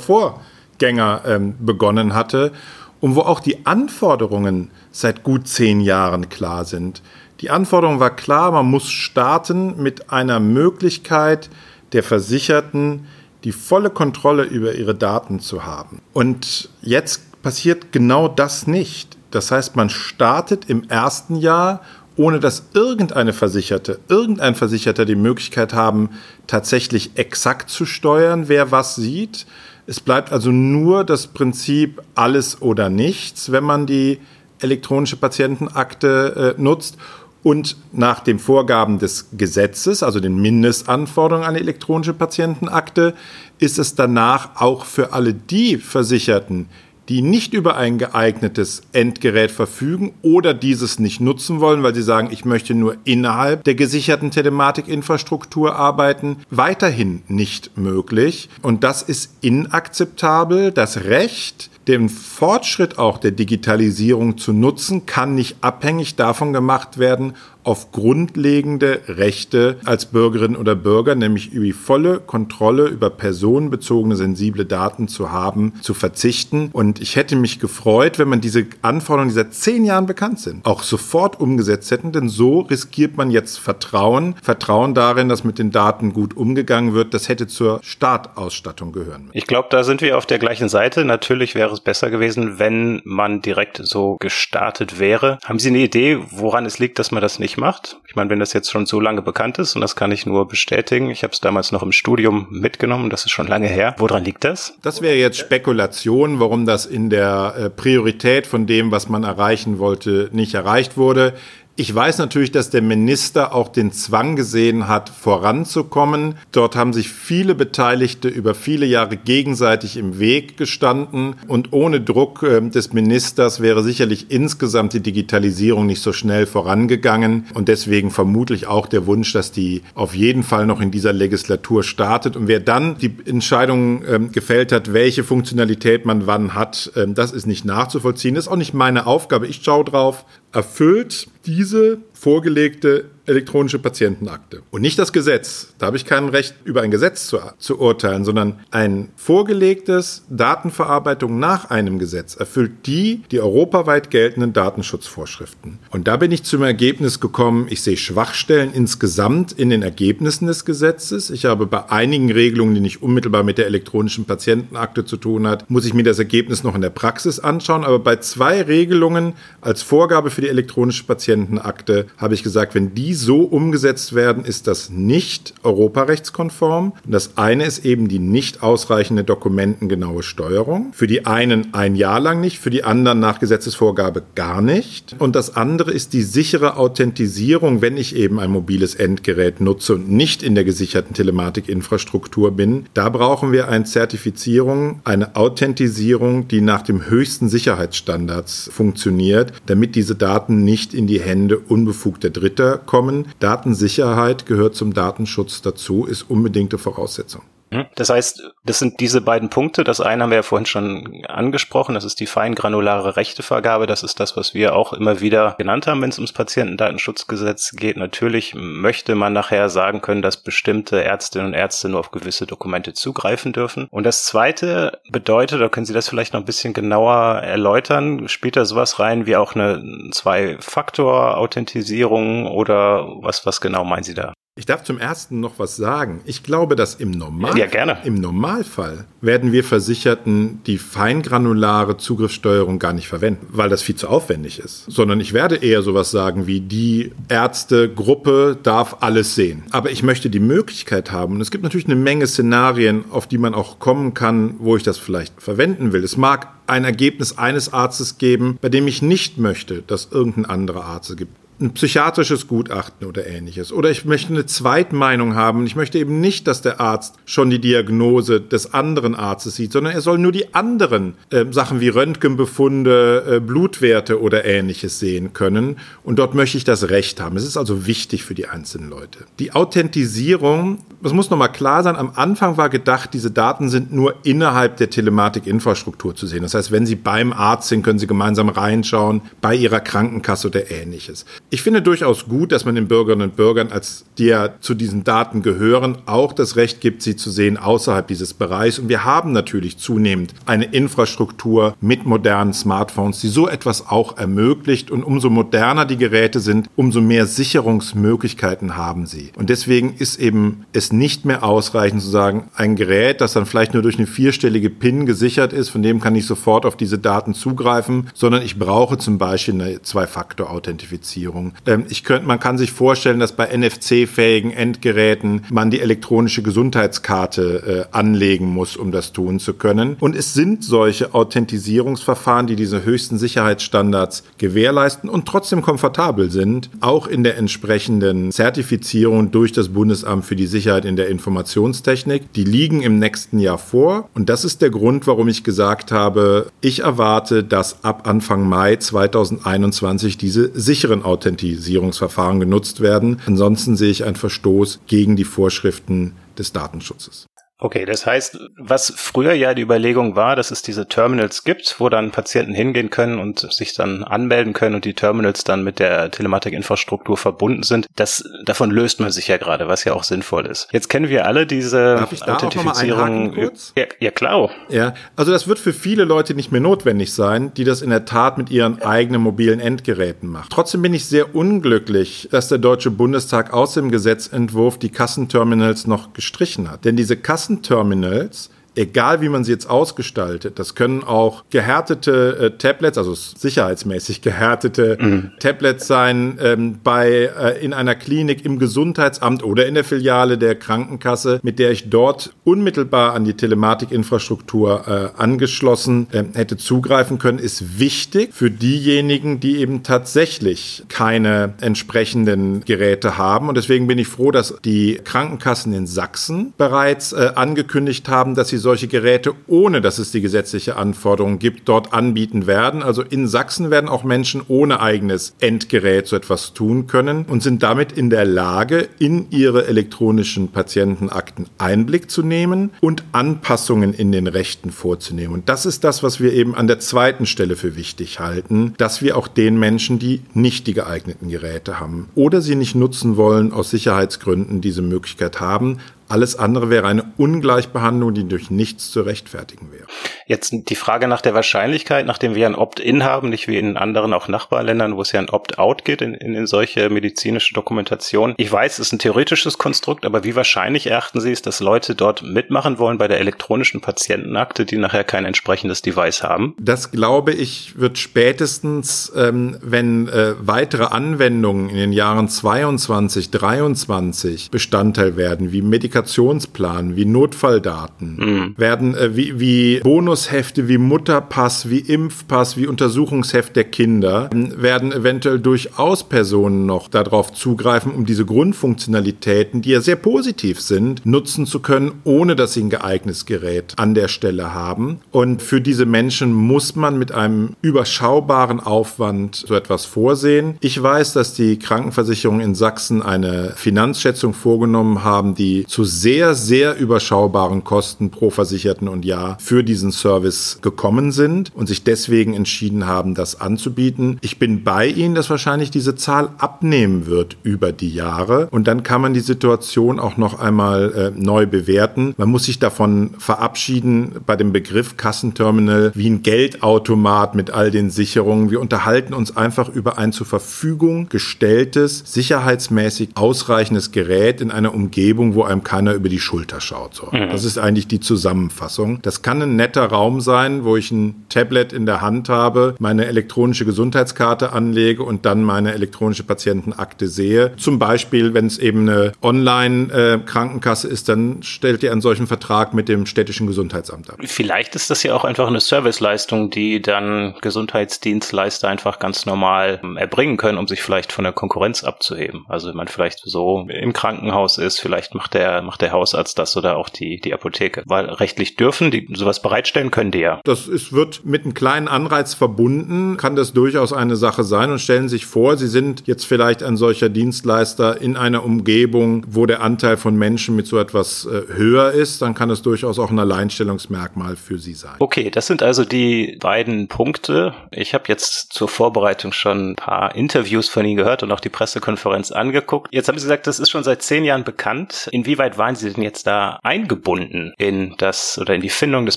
Vorgänger 0.76 1.23
ähm, 1.26 1.55
begonnen 1.58 2.14
hatte 2.14 2.52
und 3.00 3.14
wo 3.14 3.20
auch 3.20 3.40
die 3.40 3.67
Anforderungen 3.67 4.70
seit 4.90 5.23
gut 5.23 5.49
zehn 5.49 5.81
Jahren 5.81 6.28
klar 6.28 6.64
sind. 6.64 7.02
Die 7.40 7.50
Anforderung 7.50 8.00
war 8.00 8.14
klar, 8.14 8.52
man 8.52 8.67
muss 8.67 8.88
starten 8.88 9.82
mit 9.82 10.11
einer 10.11 10.40
Möglichkeit 10.40 11.50
der 11.93 12.02
Versicherten, 12.02 13.06
die 13.44 13.52
volle 13.52 13.90
Kontrolle 13.90 14.44
über 14.44 14.75
ihre 14.75 14.94
Daten 14.94 15.40
zu 15.40 15.64
haben. 15.64 16.00
Und 16.12 16.70
jetzt 16.82 17.43
passiert 17.43 17.93
genau 17.93 18.29
das 18.29 18.67
nicht. 18.67 19.17
Das 19.31 19.50
heißt, 19.50 19.76
man 19.76 19.90
startet 19.90 20.69
im 20.69 20.88
ersten 20.88 21.37
Jahr, 21.37 21.82
ohne 22.17 22.40
dass 22.40 22.64
irgendeine 22.72 23.34
Versicherte, 23.34 24.00
irgendein 24.08 24.55
Versicherter 24.55 25.05
die 25.05 25.17
Möglichkeit 25.17 25.75
haben, 25.75 26.11
tatsächlich 26.46 27.11
exakt 27.17 27.69
zu 27.69 27.84
steuern, 27.84 28.49
wer 28.49 28.72
was 28.72 28.96
sieht. 28.96 29.46
Es 29.87 30.00
bleibt 30.00 30.33
also 30.33 30.50
nur 30.50 31.05
das 31.05 31.29
Prinzip 31.29 32.03
alles 32.15 32.61
oder 32.61 32.88
nichts, 32.88 33.53
wenn 33.53 33.65
man 33.65 33.87
die 33.87 34.19
elektronische 34.61 35.17
Patientenakte 35.17 36.56
äh, 36.59 36.61
nutzt. 36.61 36.99
Und 37.44 37.77
nach 37.93 38.19
den 38.19 38.41
Vorgaben 38.41 38.99
des 38.99 39.29
Gesetzes, 39.38 40.03
also 40.03 40.19
den 40.19 40.37
Mindestanforderungen 40.37 41.47
an 41.47 41.55
die 41.55 41.61
elektronische 41.61 42.15
Patientenakte, 42.15 43.15
ist 43.61 43.79
es 43.79 43.94
danach 43.94 44.61
auch 44.61 44.85
für 44.85 45.12
alle 45.12 45.33
die 45.33 45.77
Versicherten, 45.77 46.69
die 47.08 47.23
nicht 47.23 47.55
über 47.55 47.76
ein 47.76 47.99
geeignetes 47.99 48.82
Endgerät 48.93 49.50
verfügen 49.50 50.12
oder 50.23 50.55
dieses 50.55 50.99
nicht 50.99 51.20
nutzen 51.20 51.61
wollen, 51.61 51.82
weil 51.82 51.94
sie 51.94 52.03
sagen, 52.03 52.29
ich 52.31 52.44
möchte 52.44 52.75
nur 52.75 52.97
innerhalb 53.05 53.64
der 53.64 53.75
gesicherten 53.75 54.31
Telematikinfrastruktur 54.31 55.76
arbeiten, 55.76 56.38
weiterhin 56.50 57.23
nicht 57.29 57.76
möglich. 57.76 58.49
Und 58.62 58.85
das 58.85 59.03
ist 59.03 59.32
inakzeptabel. 59.41 60.73
Das 60.73 61.05
Recht, 61.05 61.70
den 61.88 62.09
Fortschritt 62.09 62.99
auch 62.99 63.19
der 63.19 63.31
Digitalisierung 63.31 64.38
zu 64.38 64.53
nutzen, 64.53 65.06
kann 65.06 65.35
nicht 65.35 65.59
abhängig 65.61 66.17
davon 66.17 66.53
gemacht 66.53 66.99
werden, 66.99 67.35
auf 67.67 67.91
grundlegende 67.91 69.00
Rechte 69.09 69.79
als 69.85 70.06
Bürgerin 70.06 70.55
oder 70.55 70.77
Bürger, 70.77 71.17
nämlich 71.17 71.53
über 71.53 71.65
die 71.65 71.73
volle 71.73 72.21
Kontrolle 72.21 72.87
über 72.87 73.11
personenbezogene 73.11 74.15
sensible 74.15 74.65
Daten 74.65 75.09
zu 75.09 75.33
haben, 75.33 75.73
zu 75.83 75.93
verzichten. 75.93 76.71
Und 76.73 77.00
ich 77.00 77.17
hätte 77.17 77.35
mich 77.35 77.59
gefreut, 77.59 78.21
wenn 78.21 78.29
man 78.29 78.41
diese 78.41 78.67
Anforderungen, 78.82 79.31
die 79.31 79.35
seit 79.35 79.53
zehn 79.53 79.85
Jahren 79.85 80.06
bekannt 80.06 80.39
sind, 80.39 80.65
auch 80.65 80.85
sofort 80.85 81.41
umgesetzt 81.41 81.91
hätten, 81.91 82.12
denn 82.12 82.29
so 82.29 82.61
riskiert 82.61 83.17
man 83.17 83.32
jetzt 83.32 83.59
Vertrauen. 83.59 84.37
Vertrauen 84.41 84.94
darin, 84.94 85.29
dass 85.29 85.43
mit 85.43 85.59
den 85.59 85.73
Daten 85.73 86.12
gut 86.12 86.37
umgegangen 86.37 86.94
wird. 86.94 87.15
Das 87.15 87.29
hätte 87.29 87.49
zur 87.49 87.81
Startausstattung 87.82 88.93
gehören. 88.93 89.29
Ich 89.32 89.49
glaube, 89.49 89.67
da 89.73 89.82
sind 89.82 90.03
wir 90.03 90.19
auf 90.19 90.27
der 90.27 90.39
gleichen 90.39 90.69
Seite. 90.69 91.05
Natürlich 91.05 91.56
wäre 91.56 91.75
es 91.76 91.81
besser 91.81 92.11
gewesen, 92.11 92.58
wenn 92.58 93.00
man 93.05 93.43
direkt 93.43 93.81
so 93.82 94.17
gestartet 94.20 94.99
wäre. 94.99 95.38
Haben 95.44 95.58
Sie 95.58 95.69
eine 95.69 95.78
Idee, 95.78 96.19
woran 96.31 96.67
es 96.67 96.78
liegt, 96.78 96.99
dass 96.99 97.11
man 97.11 97.23
das 97.23 97.38
nicht 97.38 97.56
macht. 97.56 97.99
Ich 98.08 98.17
meine, 98.17 98.31
wenn 98.31 98.40
das 98.40 98.52
jetzt 98.52 98.70
schon 98.70 98.87
so 98.87 99.00
lange 99.00 99.23
bekannt 99.23 99.58
ist, 99.58 99.75
und 99.75 99.81
das 99.81 99.96
kann 99.96 100.11
ich 100.11 100.26
nur 100.26 100.49
bestätigen, 100.49 101.11
ich 101.11 101.23
habe 101.23 101.32
es 101.32 101.40
damals 101.40 101.73
noch 101.73 101.82
im 101.82 101.93
Studium 101.93 102.49
mitgenommen, 102.50 103.11
das 103.11 103.25
ist 103.25 103.31
schon 103.31 103.46
lange 103.46 103.69
her. 103.69 103.94
Woran 103.99 104.25
liegt 104.25 104.44
das? 104.44 104.76
Das 104.82 105.02
wäre 105.02 105.17
jetzt 105.17 105.38
Spekulation, 105.38 106.40
warum 106.40 106.67
das 106.67 106.87
in 106.87 107.11
der 107.11 107.55
äh, 107.58 107.70
Priorität 107.70 108.46
von 108.46 108.67
dem, 108.67 108.90
was 108.90 109.08
man 109.08 109.25
erreichen 109.25 109.79
wollte, 109.79 110.31
nicht 110.32 110.55
erreicht 110.55 110.96
wurde. 110.96 111.34
Ich 111.78 111.94
weiß 111.94 112.17
natürlich, 112.17 112.52
dass 112.52 112.70
der 112.70 112.81
Minister 112.81 113.55
auch 113.55 113.69
den 113.69 113.93
Zwang 113.93 114.34
gesehen 114.34 114.88
hat, 114.88 115.11
voranzukommen. 115.11 116.37
Dort 116.50 116.75
haben 116.75 116.94
sich 116.94 117.11
viele 117.11 117.55
Beteiligte 117.55 118.28
über 118.28 118.55
viele 118.55 118.87
Jahre 118.87 119.19
gegenseitig 119.19 119.99
im 119.99 120.19
Weg 120.19 120.56
gestanden. 120.56 121.34
Und 121.49 121.75
ohne 121.75 122.00
Druck 122.00 122.43
äh, 122.43 122.62
des 122.62 122.94
Ministers 122.94 123.61
wäre 123.61 123.82
sicherlich 123.82 124.31
insgesamt 124.31 124.94
die 124.94 125.00
Digitalisierung 125.00 125.84
nicht 125.84 126.00
so 126.00 126.14
schnell 126.14 126.46
vorangegangen. 126.46 127.44
Und 127.52 127.69
deswegen 127.69 128.11
vermutlich 128.11 128.67
auch 128.67 128.87
der 128.87 129.06
Wunsch, 129.06 129.34
dass 129.34 129.52
die 129.52 129.82
auf 129.94 130.14
jeden 130.14 130.44
Fall 130.44 130.64
noch 130.64 130.81
in 130.81 130.90
dieser 130.90 131.12
Legislatur 131.12 131.82
startet. 131.82 132.37
Und 132.37 132.49
wer 132.49 132.61
dann 132.61 132.96
die 132.96 133.14
Entscheidung 133.26 134.02
ähm, 134.08 134.32
gefällt 134.32 134.72
hat, 134.72 134.94
welche 134.94 135.25
Funktionalität 135.25 136.06
man 136.06 136.26
wann 136.26 136.55
hat, 136.55 136.90
ähm, 136.96 137.14
das 137.14 137.32
ist 137.32 137.46
nicht 137.46 137.67
nachzuvollziehen. 137.67 138.34
Das 138.34 138.46
ist 138.46 138.50
auch 138.50 138.56
nicht 138.56 138.72
meine 138.72 139.06
Aufgabe. 139.06 139.46
Ich 139.46 139.61
schaue 139.62 139.84
drauf, 139.84 140.25
erfüllt 140.56 141.29
diese 141.44 141.99
vorgelegte 142.14 143.11
elektronische 143.26 143.78
Patientenakte. 143.78 144.62
Und 144.70 144.82
nicht 144.82 144.99
das 144.99 145.12
Gesetz. 145.12 145.75
Da 145.78 145.87
habe 145.87 145.96
ich 145.96 146.05
kein 146.05 146.28
Recht, 146.28 146.55
über 146.64 146.82
ein 146.82 146.90
Gesetz 146.90 147.26
zu, 147.26 147.38
zu 147.58 147.81
urteilen, 147.81 148.25
sondern 148.25 148.61
ein 148.70 149.11
vorgelegtes 149.17 150.25
Datenverarbeitung 150.28 151.38
nach 151.38 151.70
einem 151.70 151.99
Gesetz 151.99 152.37
erfüllt 152.37 152.87
die, 152.87 153.23
die 153.31 153.40
europaweit 153.40 154.11
geltenden 154.11 154.52
Datenschutzvorschriften. 154.52 155.78
Und 155.90 156.08
da 156.08 156.17
bin 156.17 156.31
ich 156.32 156.44
zum 156.44 156.62
Ergebnis 156.62 157.20
gekommen, 157.20 157.67
ich 157.70 157.82
sehe 157.82 157.96
Schwachstellen 157.96 158.73
insgesamt 158.73 159.52
in 159.52 159.70
den 159.70 159.82
Ergebnissen 159.82 160.46
des 160.46 160.64
Gesetzes. 160.64 161.31
Ich 161.31 161.44
habe 161.44 161.67
bei 161.67 161.90
einigen 161.90 162.31
Regelungen, 162.31 162.75
die 162.75 162.81
nicht 162.81 163.02
unmittelbar 163.02 163.43
mit 163.43 163.58
der 163.58 163.67
elektronischen 163.67 164.25
Patientenakte 164.25 165.05
zu 165.05 165.17
tun 165.17 165.46
hat, 165.46 165.69
muss 165.70 165.87
ich 165.87 165.94
mir 165.94 166.05
das 166.05 166.19
Ergebnis 166.19 166.62
noch 166.62 166.75
in 166.75 166.81
der 166.81 166.90
Praxis 166.90 167.38
anschauen. 167.40 167.84
Aber 167.84 167.99
bei 167.99 168.17
zwei 168.17 168.62
Regelungen 168.62 169.34
als 169.61 169.82
Vorgabe 169.82 170.31
für 170.31 170.40
die 170.40 170.49
elektronische 170.49 171.05
Patientenakte 171.05 172.06
habe 172.19 172.34
ich 172.34 172.43
gesagt, 172.43 172.75
wenn 172.75 172.94
die 172.94 173.14
so 173.17 173.43
umgesetzt 173.43 174.15
werden, 174.15 174.45
ist 174.45 174.67
das 174.67 174.91
nicht 174.91 175.55
europarechtskonform. 175.63 176.93
Das 177.05 177.37
eine 177.37 177.65
ist 177.65 177.85
eben 177.85 178.09
die 178.09 178.19
nicht 178.19 178.63
ausreichende 178.63 179.25
dokumentengenaue 179.25 180.23
Steuerung. 180.23 180.93
Für 180.93 181.07
die 181.07 181.27
einen 181.27 181.75
ein 181.75 181.97
Jahr 181.97 182.21
lang 182.21 182.41
nicht, 182.41 182.58
für 182.58 182.70
die 182.70 182.85
anderen 182.85 183.20
nach 183.20 183.39
Gesetzesvorgabe 183.39 184.23
gar 184.35 184.63
nicht. 184.63 185.17
Und 185.19 185.35
das 185.37 185.56
andere 185.56 185.93
ist 185.93 186.13
die 186.13 186.23
sichere 186.23 186.77
Authentisierung, 186.77 187.82
wenn 187.82 187.96
ich 187.96 188.15
eben 188.15 188.39
ein 188.39 188.51
mobiles 188.51 188.94
Endgerät 188.94 189.61
nutze 189.61 189.94
und 189.94 190.11
nicht 190.11 190.43
in 190.43 190.55
der 190.55 190.65
gesicherten 190.65 191.15
Telematikinfrastruktur 191.15 192.53
bin. 192.53 192.87
Da 192.94 193.08
brauchen 193.08 193.53
wir 193.53 193.69
eine 193.69 193.85
Zertifizierung, 193.85 195.01
eine 195.05 195.37
Authentisierung, 195.37 196.49
die 196.49 196.61
nach 196.61 196.82
dem 196.82 197.08
höchsten 197.08 197.49
Sicherheitsstandards 197.49 198.70
funktioniert, 198.73 199.53
damit 199.67 199.94
diese 199.94 200.15
Daten 200.15 200.65
nicht 200.65 200.94
in 200.94 201.06
die 201.06 201.20
Hände 201.20 201.58
unbefugter 201.58 202.31
Dritter 202.31 202.79
kommen 202.79 203.06
kommen. 203.06 203.29
Datensicherheit 203.39 204.46
gehört 204.46 204.75
zum 204.75 204.93
Datenschutz 204.93 205.63
dazu, 205.63 206.05
ist 206.05 206.22
unbedingte 206.29 206.79
Voraussetzung. 206.79 207.43
Hm? 207.77 207.87
Das 207.95 208.11
heißt, 208.11 208.43
das 208.65 208.79
sind 208.79 209.01
diese 209.01 209.21
beiden 209.21 209.51
Punkte. 209.51 209.85
Das 209.85 210.01
eine 210.01 210.23
haben 210.23 210.31
wir 210.31 210.37
ja 210.37 210.43
vorhin 210.43 210.65
schon 210.67 211.25
angesprochen. 211.27 211.95
Das 211.95 212.05
ist 212.05 212.21
die 212.21 212.27
feingranulare 212.27 213.17
Rechtevergabe. 213.17 213.87
Das 213.87 214.03
ist 214.03 214.19
das, 214.19 214.35
was 214.37 214.55
wir 214.55 214.75
auch 214.75 214.95
immer 214.95 215.21
wieder 215.21 215.55
genannt 215.59 215.87
haben, 215.87 216.01
wenn 216.01 216.09
es 216.09 216.17
ums 216.19 216.33
Patientendatenschutzgesetz 216.33 217.73
geht. 217.73 217.99
Natürlich 217.99 218.55
möchte 218.55 219.15
man 219.15 219.35
nachher 219.35 219.69
sagen 219.69 220.01
können, 220.01 220.23
dass 220.23 220.39
bestimmte 220.39 221.05
Ärztinnen 221.05 221.49
und 221.49 221.55
Ärzte 221.55 221.91
nur 221.91 222.01
auf 222.01 222.11
gewisse 222.11 222.47
Dokumente 222.47 222.95
zugreifen 222.95 223.53
dürfen. 223.53 223.89
Und 223.91 224.05
das 224.05 224.25
zweite 224.25 224.99
bedeutet, 225.11 225.61
da 225.61 225.69
können 225.69 225.85
Sie 225.87 225.93
das 225.93 226.09
vielleicht 226.09 226.33
noch 226.33 226.41
ein 226.41 226.47
bisschen 226.47 226.73
genauer 226.73 227.43
erläutern, 227.43 228.27
spielt 228.29 228.56
da 228.56 228.65
sowas 228.65 228.99
rein 228.99 229.27
wie 229.27 229.37
auch 229.37 229.55
eine 229.55 230.09
Zwei-Faktor-Authentisierung 230.11 232.47
oder 232.47 233.06
was, 233.23 233.45
was 233.45 233.61
genau 233.61 233.85
meinen 233.85 234.05
Sie 234.05 234.15
da? 234.15 234.33
Ich 234.58 234.65
darf 234.65 234.84
zum 234.84 234.98
ersten 234.98 235.39
noch 235.39 235.58
was 235.58 235.77
sagen. 235.77 236.22
Ich 236.25 236.43
glaube, 236.43 236.77
dass 236.77 236.94
im, 236.94 237.10
Normal 237.10 237.58
ja, 237.58 237.67
im 238.05 238.15
Normalfall 238.15 239.05
werden 239.20 239.53
wir 239.53 239.63
Versicherten 239.63 240.63
die 240.67 240.79
feingranulare 240.79 241.98
Zugriffssteuerung 241.98 242.79
gar 242.79 242.94
nicht 242.94 243.06
verwenden, 243.06 243.48
weil 243.51 243.69
das 243.69 243.82
viel 243.82 243.96
zu 243.96 244.08
aufwendig 244.08 244.58
ist. 244.58 244.86
Sondern 244.89 245.20
ich 245.20 245.34
werde 245.34 245.56
eher 245.56 245.82
sowas 245.82 246.10
sagen 246.10 246.46
wie 246.46 246.60
die 246.63 247.13
Ärztegruppe 247.29 248.56
darf 248.63 248.96
alles 249.01 249.34
sehen. 249.34 249.63
Aber 249.72 249.91
ich 249.91 250.03
möchte 250.03 250.31
die 250.31 250.41
Möglichkeit 250.41 251.13
haben, 251.13 251.34
und 251.34 251.43
es 251.43 251.51
gibt 251.51 251.63
natürlich 251.63 251.86
eine 251.86 251.96
Menge 251.96 252.27
Szenarien, 252.27 253.05
auf 253.10 253.27
die 253.27 253.36
man 253.36 253.53
auch 253.53 253.79
kommen 253.79 254.15
kann, 254.15 254.55
wo 254.58 254.75
ich 254.75 254.82
das 254.82 254.96
vielleicht 254.96 255.43
verwenden 255.43 255.93
will. 255.93 256.03
Es 256.03 256.17
mag 256.17 256.48
ein 256.67 256.84
Ergebnis 256.84 257.36
eines 257.36 257.75
Arztes 257.75 258.17
geben, 258.17 258.56
bei 258.63 258.70
dem 258.70 258.89
ich 258.89 259.03
nicht 259.03 259.36
möchte, 259.36 259.82
dass 259.82 260.08
irgendein 260.10 260.46
anderer 260.46 260.86
Arzt 260.86 261.10
es 261.10 261.17
gibt 261.19 261.45
ein 261.60 261.72
psychiatrisches 261.72 262.48
Gutachten 262.48 263.06
oder 263.06 263.27
ähnliches. 263.27 263.72
Oder 263.72 263.91
ich 263.91 264.05
möchte 264.05 264.32
eine 264.32 264.46
Zweitmeinung 264.46 265.34
haben. 265.34 265.67
Ich 265.67 265.77
möchte 265.77 265.98
eben 265.98 266.20
nicht, 266.20 266.46
dass 266.46 266.60
der 266.60 266.81
Arzt 266.81 267.15
schon 267.25 267.48
die 267.48 267.60
Diagnose 267.60 268.41
des 268.41 268.75
anderen 268.75 269.15
Arztes 269.15 269.56
sieht, 269.56 269.72
sondern 269.72 269.94
er 269.94 270.03
soll 270.03 270.19
nur 270.19 270.32
die 270.32 270.55
anderen 270.55 271.15
äh, 271.31 271.46
Sachen 271.51 271.81
wie 271.81 271.89
Röntgenbefunde, 271.89 273.36
äh, 273.36 273.41
Blutwerte 273.41 274.20
oder 274.20 274.44
ähnliches 274.44 274.98
sehen 274.98 275.32
können. 275.32 275.77
Und 276.05 276.19
dort 276.19 276.34
möchte 276.34 276.58
ich 276.58 276.65
das 276.65 276.91
Recht 276.91 277.20
haben. 277.20 277.36
Es 277.36 277.44
ist 277.44 277.56
also 277.56 277.86
wichtig 277.86 278.25
für 278.25 278.34
die 278.34 278.46
einzelnen 278.48 278.91
Leute. 278.91 279.20
Die 279.39 279.53
Authentisierung, 279.53 280.79
das 281.03 281.15
muss 281.15 281.31
nochmal 281.31 281.53
klar 281.53 281.82
sein, 281.82 281.96
am 281.96 282.13
Anfang 282.15 282.58
war 282.58 282.69
gedacht, 282.69 283.15
diese 283.15 283.31
Daten 283.31 283.70
sind 283.70 283.93
nur 283.93 284.17
innerhalb 284.25 284.77
der 284.77 284.91
Telematikinfrastruktur 284.91 286.15
zu 286.15 286.27
sehen. 286.27 286.43
Das 286.43 286.55
heißt, 286.55 286.70
wenn 286.70 286.84
Sie 286.84 286.96
beim 286.96 287.32
Arzt 287.32 287.69
sind, 287.69 287.82
können 287.82 287.98
Sie 287.98 288.06
gemeinsam 288.06 288.51
reinschauen, 288.51 289.22
bei 289.41 289.55
Ihrer 289.55 289.81
Krankenkasse 289.81 290.48
oder 290.48 290.70
ähnliches. 290.70 291.25
Ich 291.48 291.62
finde 291.62 291.81
durchaus 291.81 292.26
gut, 292.26 292.50
dass 292.50 292.65
man 292.65 292.74
den 292.74 292.88
Bürgerinnen 292.88 293.31
und 293.31 293.36
Bürgern, 293.36 293.70
als 293.70 294.05
die 294.19 294.26
ja 294.26 294.60
zu 294.60 294.74
diesen 294.74 295.05
Daten 295.05 295.43
gehören, 295.43 295.98
auch 296.06 296.32
das 296.32 296.56
Recht 296.56 296.81
gibt, 296.81 297.03
sie 297.03 297.15
zu 297.15 297.31
sehen 297.31 297.56
außerhalb 297.56 298.08
dieses 298.08 298.34
Bereichs. 298.34 298.81
Und 298.81 298.88
wir 298.88 299.05
haben 299.05 299.31
natürlich 299.31 299.79
zunehmend 299.79 300.34
eine 300.44 300.65
Infrastruktur 300.65 301.76
mit 301.81 302.05
modernen 302.05 302.53
Smartphones, 302.53 303.20
die 303.20 303.29
so 303.29 303.48
etwas 303.48 303.86
auch 303.86 304.19
ermöglicht. 304.19 304.91
Und 304.91 305.05
umso 305.05 305.31
moderner 305.31 305.84
die 305.84 305.96
Geräte 305.96 306.41
sind, 306.41 306.69
umso 306.74 307.00
mehr 307.00 307.26
Sicherungsmöglichkeiten 307.26 308.76
haben 308.76 309.06
sie. 309.06 309.31
Und 309.36 309.48
deswegen 309.48 309.94
ist 309.96 310.19
eben 310.19 310.65
es 310.72 310.93
nicht 310.93 311.24
mehr 311.24 311.44
ausreichend 311.44 312.03
zu 312.03 312.08
sagen, 312.08 312.48
ein 312.56 312.74
Gerät, 312.74 313.20
das 313.20 313.34
dann 313.34 313.46
vielleicht 313.46 313.72
nur 313.72 313.84
durch 313.84 313.98
eine 313.98 314.08
vierstellige 314.08 314.69
PIN 314.69 315.06
gesichert 315.06 315.53
ist, 315.53 315.69
von 315.69 315.84
dem 315.84 316.00
kann 316.00 316.17
ich 316.17 316.26
sofort 316.26 316.67
auf 316.67 316.76
diese 316.76 316.98
Daten 316.98 317.34
zugreifen, 317.34 318.10
sondern 318.15 318.43
ich 318.43 318.58
brauche 318.58 318.98
zum 318.98 319.19
Beispiel 319.19 319.55
eine 319.55 319.82
Zwei-Faktor-Authentifizierung. 319.82 321.35
Sicherung. 321.36 321.52
Ähm, 321.66 321.84
ich 321.88 322.05
könnte, 322.05 322.26
man 322.26 322.40
kann 322.40 322.58
sich 322.58 322.72
vorstellen, 322.72 323.20
dass 323.20 323.32
bei 323.32 323.46
NFC-fähigen 323.56 324.50
Endgeräten 324.50 325.43
man 325.50 325.70
die 325.70 325.81
elektronische 325.81 326.43
Gesundheitskarte 326.43 327.86
äh, 327.93 327.96
anlegen 327.96 328.46
muss, 328.46 328.76
um 328.76 328.93
das 328.93 329.12
tun 329.12 329.38
zu 329.38 329.55
können. 329.55 329.96
Und 330.00 330.16
es 330.16 330.34
sind 330.34 330.64
solche 330.64 331.14
Authentisierungsverfahren, 331.14 332.46
die 332.46 332.56
diese 332.56 332.84
höchsten 332.84 333.19
Sicherheitsstandards 333.19 334.24
gewährleisten 334.38 335.08
und 335.08 335.26
trotzdem 335.26 335.62
komfortabel 335.62 336.31
sind, 336.31 336.70
auch 336.81 337.06
in 337.06 337.24
der 337.24 337.36
entsprechenden 337.36 338.32
Zertifizierung 338.32 339.31
durch 339.31 339.52
das 339.52 339.69
Bundesamt 339.69 340.24
für 340.24 340.36
die 340.36 340.46
Sicherheit 340.46 340.84
in 340.84 340.96
der 340.96 341.08
Informationstechnik. 341.08 342.32
Die 342.34 342.44
liegen 342.44 342.82
im 342.82 342.98
nächsten 342.98 343.38
Jahr 343.38 343.58
vor. 343.58 344.08
Und 344.14 344.28
das 344.28 344.44
ist 344.44 344.62
der 344.62 344.70
Grund, 344.70 345.06
warum 345.06 345.28
ich 345.28 345.44
gesagt 345.44 345.93
habe, 345.93 346.46
ich 346.60 346.81
erwarte, 346.81 347.44
dass 347.44 347.84
ab 347.84 348.08
Anfang 348.08 348.48
Mai 348.48 348.76
2021 348.76 350.16
diese 350.16 350.50
sicheren 350.55 351.02
Authentisierungsverfahren 351.02 351.26
Authentisierungsverfahren 351.27 352.41
genutzt 352.41 352.81
werden. 352.81 353.21
Ansonsten 353.27 353.77
sehe 353.77 353.91
ich 353.91 354.05
einen 354.05 354.17
Verstoß 354.17 354.81
gegen 354.87 355.17
die 355.17 355.25
Vorschriften 355.25 356.13
des 356.39 356.53
Datenschutzes. 356.53 357.27
Okay, 357.58 357.86
das 357.86 358.05
heißt, 358.05 358.39
was 358.58 358.93
früher 358.94 359.32
ja 359.32 359.55
die 359.55 359.63
Überlegung 359.63 360.15
war, 360.15 360.36
dass 360.36 360.51
es 360.51 360.60
diese 360.60 360.89
Terminals 360.89 361.43
gibt, 361.43 361.77
wo 361.79 361.89
dann 361.89 362.10
Patienten 362.10 362.53
hingehen 362.53 362.91
können 362.91 363.19
und 363.19 363.51
sich 363.51 363.72
dann 363.72 364.05
anmelden 364.05 364.53
können 364.53 364.75
und 364.75 364.84
die 364.84 364.93
Terminals 364.93 365.43
dann 365.43 365.65
mit 365.65 365.79
der 365.79 366.10
Telematikinfrastruktur 366.10 367.17
verbunden 367.17 367.63
sind, 367.63 367.86
das 367.96 368.25
davon 368.44 368.70
löst 368.70 369.01
man 369.01 369.10
sich 369.10 369.29
ja 369.29 369.39
gerade, 369.39 369.69
was 369.69 369.84
ja 369.84 369.94
auch 369.94 370.05
sinnvoll 370.05 370.44
ist. 370.46 370.69
Jetzt 370.72 370.89
kennen 370.89 371.08
wir 371.08 371.25
alle 371.25 371.46
diese 371.46 371.96
Darf 371.96 372.13
ich 372.13 372.20
da 372.20 372.36
Authentifizierung. 372.36 373.31
Auch 373.31 373.34
kurz? 373.34 373.72
Ja, 373.75 373.84
ja, 374.01 374.10
klar. 374.10 374.51
Ja, 374.69 374.93
also 375.17 375.32
das 375.32 375.48
wird 375.48 375.58
für 375.58 375.72
viele 375.72 376.05
Leute 376.05 376.34
nicht 376.34 376.53
mehr 376.53 376.60
notwendig 376.60 377.15
sein, 377.15 377.55
die 377.55 377.65
das 377.65 377.81
in 377.81 377.89
der 377.89 378.05
Tat 378.05 378.36
mit 378.36 378.51
ihren 378.51 378.82
eigenen 378.82 379.22
mobilen 379.22 379.60
Endgeräten 379.60 380.29
machen. 380.29 380.48
Trotzdem 380.51 380.82
bin 380.82 380.93
ich 380.93 381.06
sehr 381.06 381.34
unglücklich, 381.34 382.29
dass 382.31 382.48
der 382.48 382.58
Deutsche 382.58 382.91
Bundestag 382.91 383.55
aus 383.55 383.72
dem 383.72 383.91
Gesetzentwurf 383.91 384.79
die 384.79 384.91
Kassenterminals 384.91 385.86
noch 385.86 386.13
gestrichen 386.13 386.70
hat. 386.70 386.84
Denn 386.84 386.96
diese 386.96 387.17
Kassen 387.17 387.45
Kassenterminals 387.46 388.48
egal 388.77 389.21
wie 389.21 389.29
man 389.29 389.45
sie 389.45 389.53
jetzt 389.53 389.69
ausgestaltet, 389.69 390.59
das 390.59 390.75
können 390.75 391.03
auch 391.03 391.45
gehärtete 391.51 392.53
äh, 392.55 392.59
Tablets, 392.59 392.99
also 392.99 393.15
sicherheitsmäßig 393.15 394.23
gehärtete 394.23 394.99
mhm. 395.01 395.33
Tablets 395.41 395.87
sein, 395.87 396.39
ähm, 396.41 396.79
bei 396.83 397.31
äh, 397.37 397.65
in 397.65 397.73
einer 397.73 397.95
Klinik 397.95 398.45
im 398.45 398.59
Gesundheitsamt 398.59 399.43
oder 399.43 399.67
in 399.67 399.75
der 399.75 399.85
Filiale 399.85 400.39
der 400.39 400.55
Krankenkasse, 400.55 401.41
mit 401.43 401.59
der 401.59 401.71
ich 401.71 401.91
dort 401.91 402.35
unmittelbar 402.45 403.15
an 403.15 403.25
die 403.25 403.35
Telematikinfrastruktur 403.35 405.13
äh, 405.17 405.21
angeschlossen 405.21 406.06
äh, 406.13 406.25
hätte 406.35 406.56
zugreifen 406.56 407.19
können, 407.19 407.39
ist 407.39 407.79
wichtig 407.79 408.35
für 408.35 408.51
diejenigen, 408.51 409.41
die 409.41 409.59
eben 409.59 409.83
tatsächlich 409.83 410.85
keine 410.89 411.55
entsprechenden 411.61 412.65
Geräte 412.65 413.17
haben. 413.17 413.49
Und 413.49 413.56
deswegen 413.56 413.87
bin 413.87 413.99
ich 413.99 414.09
froh, 414.09 414.31
dass 414.31 414.56
die 414.65 415.01
Krankenkassen 415.03 415.73
in 415.73 415.87
Sachsen 415.87 416.53
bereits 416.59 417.13
äh, 417.13 417.33
angekündigt 417.35 418.09
haben, 418.09 418.35
dass 418.35 418.49
sie 418.49 418.59
solche 418.67 418.89
Geräte, 418.89 419.32
ohne 419.46 419.81
dass 419.81 419.99
es 419.99 420.11
die 420.11 420.20
gesetzliche 420.20 420.75
Anforderung 420.75 421.39
gibt, 421.39 421.69
dort 421.69 421.93
anbieten 421.93 422.49
werden. 422.49 422.82
Also 422.82 423.03
in 423.03 423.29
Sachsen 423.29 423.70
werden 423.70 423.89
auch 423.89 424.03
Menschen 424.03 424.43
ohne 424.49 424.81
eigenes 424.81 425.37
Endgerät 425.39 426.08
so 426.08 426.17
etwas 426.17 426.53
tun 426.53 426.89
können 426.89 427.27
und 427.27 427.44
sind 427.44 427.63
damit 427.63 427.93
in 427.93 428.11
der 428.11 428.25
Lage, 428.25 428.89
in 428.99 429.31
ihre 429.31 429.69
elektronischen 429.69 430.49
Patientenakten 430.49 431.46
Einblick 431.58 432.11
zu 432.11 432.25
nehmen 432.25 432.73
und 432.81 433.05
Anpassungen 433.13 433.94
in 433.94 434.11
den 434.11 434.27
Rechten 434.27 434.73
vorzunehmen. 434.73 435.32
Und 435.32 435.49
das 435.49 435.65
ist 435.65 435.85
das, 435.85 436.03
was 436.03 436.19
wir 436.19 436.32
eben 436.32 436.56
an 436.56 436.67
der 436.67 436.81
zweiten 436.81 437.25
Stelle 437.25 437.55
für 437.55 437.77
wichtig 437.77 438.19
halten, 438.19 438.75
dass 438.79 439.01
wir 439.01 439.17
auch 439.17 439.29
den 439.29 439.61
Menschen, 439.61 440.01
die 440.01 440.23
nicht 440.35 440.67
die 440.67 440.75
geeigneten 440.75 441.29
Geräte 441.29 441.79
haben 441.79 442.08
oder 442.17 442.41
sie 442.41 442.56
nicht 442.56 442.75
nutzen 442.75 443.17
wollen, 443.17 443.53
aus 443.53 443.70
Sicherheitsgründen 443.70 444.61
diese 444.61 444.82
Möglichkeit 444.82 445.39
haben, 445.39 445.79
alles 446.08 446.36
andere 446.36 446.70
wäre 446.70 446.86
eine 446.86 447.05
Ungleichbehandlung, 447.17 448.15
die 448.15 448.29
durch 448.29 448.51
nichts 448.51 448.91
zu 448.91 449.03
rechtfertigen 449.03 449.72
wäre. 449.72 449.86
Jetzt 450.27 450.53
die 450.69 450.75
Frage 450.75 451.08
nach 451.08 451.20
der 451.20 451.34
Wahrscheinlichkeit, 451.34 452.06
nachdem 452.06 452.34
wir 452.34 452.46
ein 452.46 452.55
Opt-in 452.55 453.05
haben, 453.05 453.29
nicht 453.29 453.48
wie 453.48 453.58
in 453.58 453.77
anderen 453.77 454.13
auch 454.13 454.29
Nachbarländern, 454.29 454.96
wo 454.96 455.03
es 455.03 455.13
ja 455.13 455.20
ein 455.20 455.29
Opt-out 455.29 455.84
geht 455.84 456.03
in, 456.03 456.15
in, 456.15 456.46
solche 456.46 456.91
medizinische 456.91 457.55
Dokumentation. 457.55 458.34
Ich 458.36 458.51
weiß, 458.51 458.79
es 458.79 458.89
ist 458.89 458.93
ein 458.93 458.98
theoretisches 458.98 459.58
Konstrukt, 459.58 460.05
aber 460.05 460.25
wie 460.25 460.36
wahrscheinlich 460.36 460.89
erachten 460.89 461.20
Sie 461.20 461.32
es, 461.32 461.43
dass 461.43 461.60
Leute 461.60 461.94
dort 461.94 462.22
mitmachen 462.22 462.79
wollen 462.79 462.98
bei 462.98 463.08
der 463.08 463.20
elektronischen 463.20 463.81
Patientenakte, 463.81 464.65
die 464.65 464.79
nachher 464.79 465.05
kein 465.05 465.25
entsprechendes 465.25 465.82
Device 465.82 466.22
haben? 466.22 466.55
Das 466.58 466.91
glaube 466.91 467.32
ich 467.32 467.79
wird 467.79 467.98
spätestens, 467.98 469.13
ähm, 469.17 469.58
wenn 469.60 470.08
äh, 470.08 470.34
weitere 470.39 470.84
Anwendungen 470.84 471.70
in 471.70 471.77
den 471.77 471.93
Jahren 471.93 472.29
22, 472.29 473.31
23 473.31 474.51
Bestandteil 474.51 475.17
werden, 475.17 475.53
wie 475.53 475.63
Medikationsplan, 475.96 476.96
wie 476.96 477.05
Notfalldaten, 477.06 478.17
mhm. 478.17 478.55
werden 478.56 478.94
äh, 478.94 479.17
wie, 479.17 479.41
wie 479.41 479.81
Bonus 479.81 480.26
Bonushefte 480.26 480.69
wie 480.69 480.79
Mutterpass, 480.79 481.70
wie 481.70 481.79
Impfpass, 481.79 482.56
wie 482.56 482.67
Untersuchungsheft 482.67 483.56
der 483.56 483.65
Kinder 483.65 484.31
werden 484.32 484.93
eventuell 484.93 485.38
durchaus 485.38 486.05
Personen 486.05 486.67
noch 486.67 486.88
darauf 486.88 487.32
zugreifen, 487.32 487.93
um 487.93 488.06
diese 488.06 488.24
Grundfunktionalitäten, 488.24 489.62
die 489.62 489.70
ja 489.70 489.81
sehr 489.81 489.96
positiv 489.96 490.60
sind, 490.60 491.05
nutzen 491.05 491.46
zu 491.46 491.60
können, 491.60 491.93
ohne 492.05 492.36
dass 492.36 492.55
sie 492.55 492.62
ein 492.62 492.70
geeignetes 492.70 493.26
Gerät 493.26 493.74
an 493.76 493.94
der 493.94 494.08
Stelle 494.08 494.55
haben. 494.55 495.00
Und 495.10 495.43
für 495.43 495.60
diese 495.60 495.86
Menschen 495.86 496.32
muss 496.32 496.76
man 496.76 496.98
mit 496.98 497.12
einem 497.12 497.56
überschaubaren 497.62 498.60
Aufwand 498.60 499.44
so 499.46 499.55
etwas 499.55 499.84
vorsehen. 499.84 500.56
Ich 500.60 500.82
weiß, 500.82 501.12
dass 501.15 501.34
die 501.34 501.58
Krankenversicherungen 501.58 502.41
in 502.41 502.55
Sachsen 502.55 503.03
eine 503.03 503.53
Finanzschätzung 503.56 504.34
vorgenommen 504.34 505.05
haben, 505.05 505.34
die 505.34 505.67
zu 505.67 505.84
sehr, 505.86 506.34
sehr 506.34 506.76
überschaubaren 506.76 507.64
Kosten 507.64 508.10
pro 508.10 508.31
Versicherten 508.31 508.88
und 508.88 509.05
Jahr 509.05 509.38
für 509.40 509.64
diesen 509.64 509.93
Service 509.93 510.58
gekommen 510.60 511.12
sind 511.12 511.52
und 511.55 511.66
sich 511.66 511.84
deswegen 511.84 512.35
entschieden 512.35 512.87
haben, 512.87 513.14
das 513.14 513.40
anzubieten. 513.40 514.18
Ich 514.20 514.38
bin 514.38 514.64
bei 514.64 514.87
Ihnen, 514.87 515.14
dass 515.14 515.31
wahrscheinlich 515.31 515.70
diese 515.70 515.94
Zahl 515.94 516.31
abnehmen 516.38 517.07
wird 517.07 517.37
über 517.42 517.72
die 517.72 517.92
Jahre 517.92 518.48
und 518.50 518.66
dann 518.66 518.83
kann 518.83 519.00
man 519.00 519.14
die 519.14 519.20
Situation 519.20 519.98
auch 519.98 520.16
noch 520.16 520.38
einmal 520.38 520.92
äh, 520.92 521.11
neu 521.18 521.46
bewerten. 521.46 522.14
Man 522.16 522.28
muss 522.28 522.44
sich 522.44 522.59
davon 522.59 523.14
verabschieden 523.18 524.16
bei 524.26 524.37
dem 524.37 524.52
Begriff 524.52 524.96
Kassenterminal 524.96 525.92
wie 525.94 526.11
ein 526.11 526.22
Geldautomat 526.22 527.35
mit 527.35 527.50
all 527.50 527.70
den 527.70 527.90
Sicherungen. 527.90 528.50
Wir 528.50 528.61
unterhalten 528.61 529.14
uns 529.14 529.37
einfach 529.37 529.68
über 529.68 529.98
ein 529.98 530.12
zur 530.12 530.26
Verfügung 530.26 531.09
gestelltes, 531.09 532.02
sicherheitsmäßig 532.07 533.11
ausreichendes 533.14 533.92
Gerät 533.92 534.40
in 534.40 534.50
einer 534.50 534.74
Umgebung, 534.74 535.35
wo 535.35 535.44
einem 535.44 535.62
keiner 535.77 535.92
über 535.92 536.09
die 536.09 536.21
Schulter 536.21 536.62
schaut. 536.62 536.95
So. 536.95 537.09
Mhm. 537.12 537.29
Das 537.29 537.45
ist 537.45 537.59
eigentlich 537.59 537.87
die 537.87 538.01
Zusammenfassung. 538.01 539.01
Das 539.03 539.21
kann 539.21 539.42
ein 539.42 539.57
netter 539.57 539.85
Raum 539.85 540.23
sein, 540.23 540.64
wo 540.64 540.77
ich 540.77 540.90
ein 540.90 541.27
Tablet 541.29 541.75
in 541.75 541.85
der 541.85 542.01
Hand 542.01 542.31
habe, 542.31 542.75
meine 542.79 543.05
elektronische 543.05 543.66
Gesundheitskarte 543.66 544.53
anlege 544.53 545.03
und 545.03 545.27
dann 545.27 545.42
meine 545.42 545.75
elektronische 545.75 546.23
Patientenakte 546.23 547.09
sehe. 547.09 547.55
Zum 547.59 547.79
Beispiel, 547.79 548.33
wenn 548.33 548.47
es 548.47 548.57
eben 548.57 548.88
eine 548.88 549.12
Online-Krankenkasse 549.21 550.88
ist, 550.88 551.11
dann 551.11 551.42
stellt 551.42 551.83
ihr 551.83 551.92
einen 551.92 552.01
solchen 552.01 552.27
Vertrag 552.27 552.73
mit 552.73 552.88
dem 552.88 553.05
städtischen 553.05 553.47
Gesundheitsamt 553.47 554.09
ab. 554.09 554.16
Vielleicht 554.25 554.75
ist 554.77 554.88
das 554.88 555.03
ja 555.03 555.14
auch 555.14 555.25
einfach 555.25 555.47
eine 555.47 555.61
Serviceleistung, 555.61 556.49
die 556.49 556.81
dann 556.81 557.35
Gesundheitsdienstleister 557.42 558.66
einfach 558.66 558.99
ganz 558.99 559.27
normal 559.27 559.81
ähm, 559.83 559.99
erbringen 559.99 560.38
können, 560.38 560.57
um 560.57 560.68
sich 560.68 560.81
vielleicht 560.81 561.12
von 561.12 561.25
der 561.25 561.35
Konkurrenz 561.35 561.85
abzuheben. 561.85 562.47
Also 562.49 562.68
wenn 562.68 562.77
man 562.77 562.88
vielleicht 562.88 563.18
so 563.25 563.66
im 563.68 563.92
Krankenhaus 563.92 564.57
ist, 564.57 564.81
vielleicht 564.81 565.14
macht 565.14 565.35
der, 565.35 565.65
macht 565.66 565.83
der 565.83 565.92
Hausarzt 565.92 566.38
das 566.38 566.57
oder 566.57 566.77
auch 566.77 566.88
die, 566.88 567.20
die 567.20 567.35
Apotheke. 567.35 567.83
Weil 567.87 568.07
rechtlich 568.07 568.57
dürfen 568.57 568.90
die 568.90 569.09
sowas 569.14 569.42
bereitstellen 569.42 569.90
können 569.90 570.11
die 570.11 570.20
ja. 570.20 570.40
Das 570.44 570.66
ist, 570.68 570.92
wird 570.92 571.25
mit 571.25 571.44
einem 571.44 571.55
kleinen 571.55 571.88
Anreiz 571.88 572.35
verbunden, 572.35 573.16
kann 573.16 573.37
das 573.37 573.53
durchaus 573.53 573.92
eine 573.92 574.16
Sache 574.16 574.44
sein 574.44 574.70
und 574.70 574.79
stellen 574.79 575.09
sich 575.09 575.27
vor, 575.27 575.57
Sie 575.57 575.68
sind 575.68 576.05
jetzt 576.07 576.25
vielleicht 576.25 576.62
ein 576.62 576.77
solcher 576.77 577.09
Dienstleister 577.09 578.01
in 578.01 578.16
einer 578.16 578.44
Umgebung, 578.44 579.25
wo 579.29 579.46
der 579.46 579.62
Anteil 579.62 579.96
von 579.96 580.16
Menschen 580.16 580.57
mit 580.57 580.66
so 580.66 580.79
etwas 580.79 581.27
äh, 581.27 581.53
höher 581.53 581.92
ist, 581.92 582.23
dann 582.23 582.35
kann 582.35 582.51
es 582.51 582.62
durchaus 582.62 582.99
auch 582.99 583.11
ein 583.11 583.18
Alleinstellungsmerkmal 583.18 584.37
für 584.37 584.59
Sie 584.59 584.75
sein. 584.75 584.94
Okay, 584.99 585.31
das 585.31 585.46
sind 585.46 585.62
also 585.62 585.85
die 585.85 586.38
beiden 586.40 586.88
Punkte. 586.88 587.55
Ich 587.70 587.94
habe 587.94 588.05
jetzt 588.09 588.53
zur 588.53 588.68
Vorbereitung 588.68 589.33
schon 589.33 589.70
ein 589.70 589.77
paar 589.77 590.14
Interviews 590.14 590.68
von 590.68 590.85
Ihnen 590.85 590.96
gehört 590.96 591.23
und 591.23 591.33
auch 591.33 591.40
die 591.40 591.49
Pressekonferenz 591.49 592.33
angeguckt. 592.33 592.88
Jetzt 592.92 593.09
haben 593.09 593.18
Sie 593.18 593.25
gesagt, 593.25 593.46
das 593.46 593.59
ist 593.59 593.70
schon 593.70 593.85
seit 593.85 594.03
zehn 594.03 594.25
Jahren 594.25 594.44
bekannt. 594.44 595.09
Waren 595.57 595.77
Sie 595.77 595.92
denn 595.92 596.03
jetzt 596.03 596.27
da 596.27 596.59
eingebunden 596.62 597.53
in 597.59 597.94
das 597.98 598.38
oder 598.38 598.55
in 598.55 598.61
die 598.61 598.68
Findung 598.68 599.07
des 599.07 599.16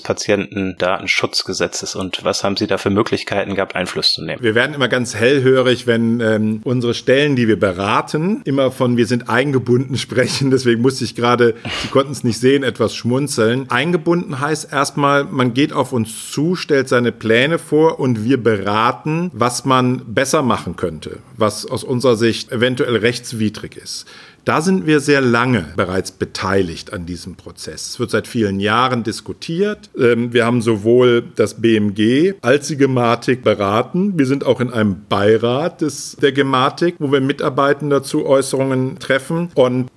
Patientendatenschutzgesetzes 0.00 1.94
und 1.94 2.24
was 2.24 2.44
haben 2.44 2.56
Sie 2.56 2.66
da 2.66 2.78
für 2.78 2.90
Möglichkeiten 2.90 3.54
gehabt, 3.54 3.76
Einfluss 3.76 4.12
zu 4.12 4.24
nehmen? 4.24 4.42
Wir 4.42 4.54
werden 4.54 4.74
immer 4.74 4.88
ganz 4.88 5.14
hellhörig, 5.14 5.86
wenn 5.86 6.20
ähm, 6.20 6.60
unsere 6.64 6.94
Stellen, 6.94 7.36
die 7.36 7.48
wir 7.48 7.58
beraten, 7.58 8.42
immer 8.44 8.70
von 8.70 8.96
wir 8.96 9.06
sind 9.06 9.28
eingebunden 9.28 9.96
sprechen. 9.98 10.50
Deswegen 10.50 10.82
musste 10.82 11.04
ich 11.04 11.14
gerade, 11.14 11.54
Sie 11.82 11.88
konnten 11.88 12.12
es 12.12 12.24
nicht 12.24 12.38
sehen, 12.38 12.62
etwas 12.62 12.94
schmunzeln. 12.94 13.70
Eingebunden 13.70 14.40
heißt 14.40 14.72
erstmal, 14.72 15.24
man 15.24 15.54
geht 15.54 15.72
auf 15.72 15.92
uns 15.92 16.30
zu, 16.30 16.54
stellt 16.54 16.88
seine 16.88 17.12
Pläne 17.12 17.58
vor 17.58 18.00
und 18.00 18.24
wir 18.24 18.42
beraten, 18.42 19.30
was 19.34 19.64
man 19.64 20.02
besser 20.06 20.42
machen 20.42 20.76
könnte, 20.76 21.18
was 21.36 21.66
aus 21.66 21.84
unserer 21.84 22.16
Sicht 22.16 22.52
eventuell 22.52 22.96
rechtswidrig 22.96 23.76
ist. 23.76 24.06
Da 24.50 24.62
sind 24.62 24.84
wir 24.84 24.98
sehr 24.98 25.20
lange 25.20 25.64
bereits 25.76 26.10
beteiligt 26.10 26.92
an 26.92 27.06
diesem 27.06 27.36
Prozess. 27.36 27.90
Es 27.90 28.00
wird 28.00 28.10
seit 28.10 28.26
vielen 28.26 28.58
Jahren 28.58 29.04
diskutiert. 29.04 29.90
Ähm, 29.96 30.32
wir 30.32 30.44
haben 30.44 30.60
sowohl 30.60 31.22
das 31.36 31.62
BMG 31.62 32.34
als 32.42 32.66
die 32.66 32.76
Gematik 32.76 33.44
beraten. 33.44 34.18
Wir 34.18 34.26
sind 34.26 34.44
auch 34.44 34.60
in 34.60 34.72
einem 34.72 35.04
Beirat 35.08 35.82
des, 35.82 36.16
der 36.20 36.32
Gematik, 36.32 36.96
wo 36.98 37.12
wir 37.12 37.20
Mitarbeitende 37.20 37.94
dazu 37.94 38.26
Äußerungen 38.26 38.98
treffen. 38.98 39.52
Und 39.54 39.88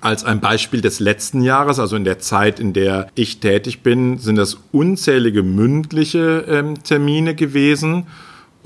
als 0.00 0.22
ein 0.22 0.38
Beispiel 0.38 0.80
des 0.80 1.00
letzten 1.00 1.42
Jahres, 1.42 1.80
also 1.80 1.96
in 1.96 2.04
der 2.04 2.20
Zeit, 2.20 2.60
in 2.60 2.72
der 2.74 3.08
ich 3.16 3.40
tätig 3.40 3.82
bin, 3.82 4.18
sind 4.18 4.36
das 4.36 4.58
unzählige 4.70 5.42
mündliche 5.42 6.44
ähm, 6.46 6.84
Termine 6.84 7.34
gewesen. 7.34 8.06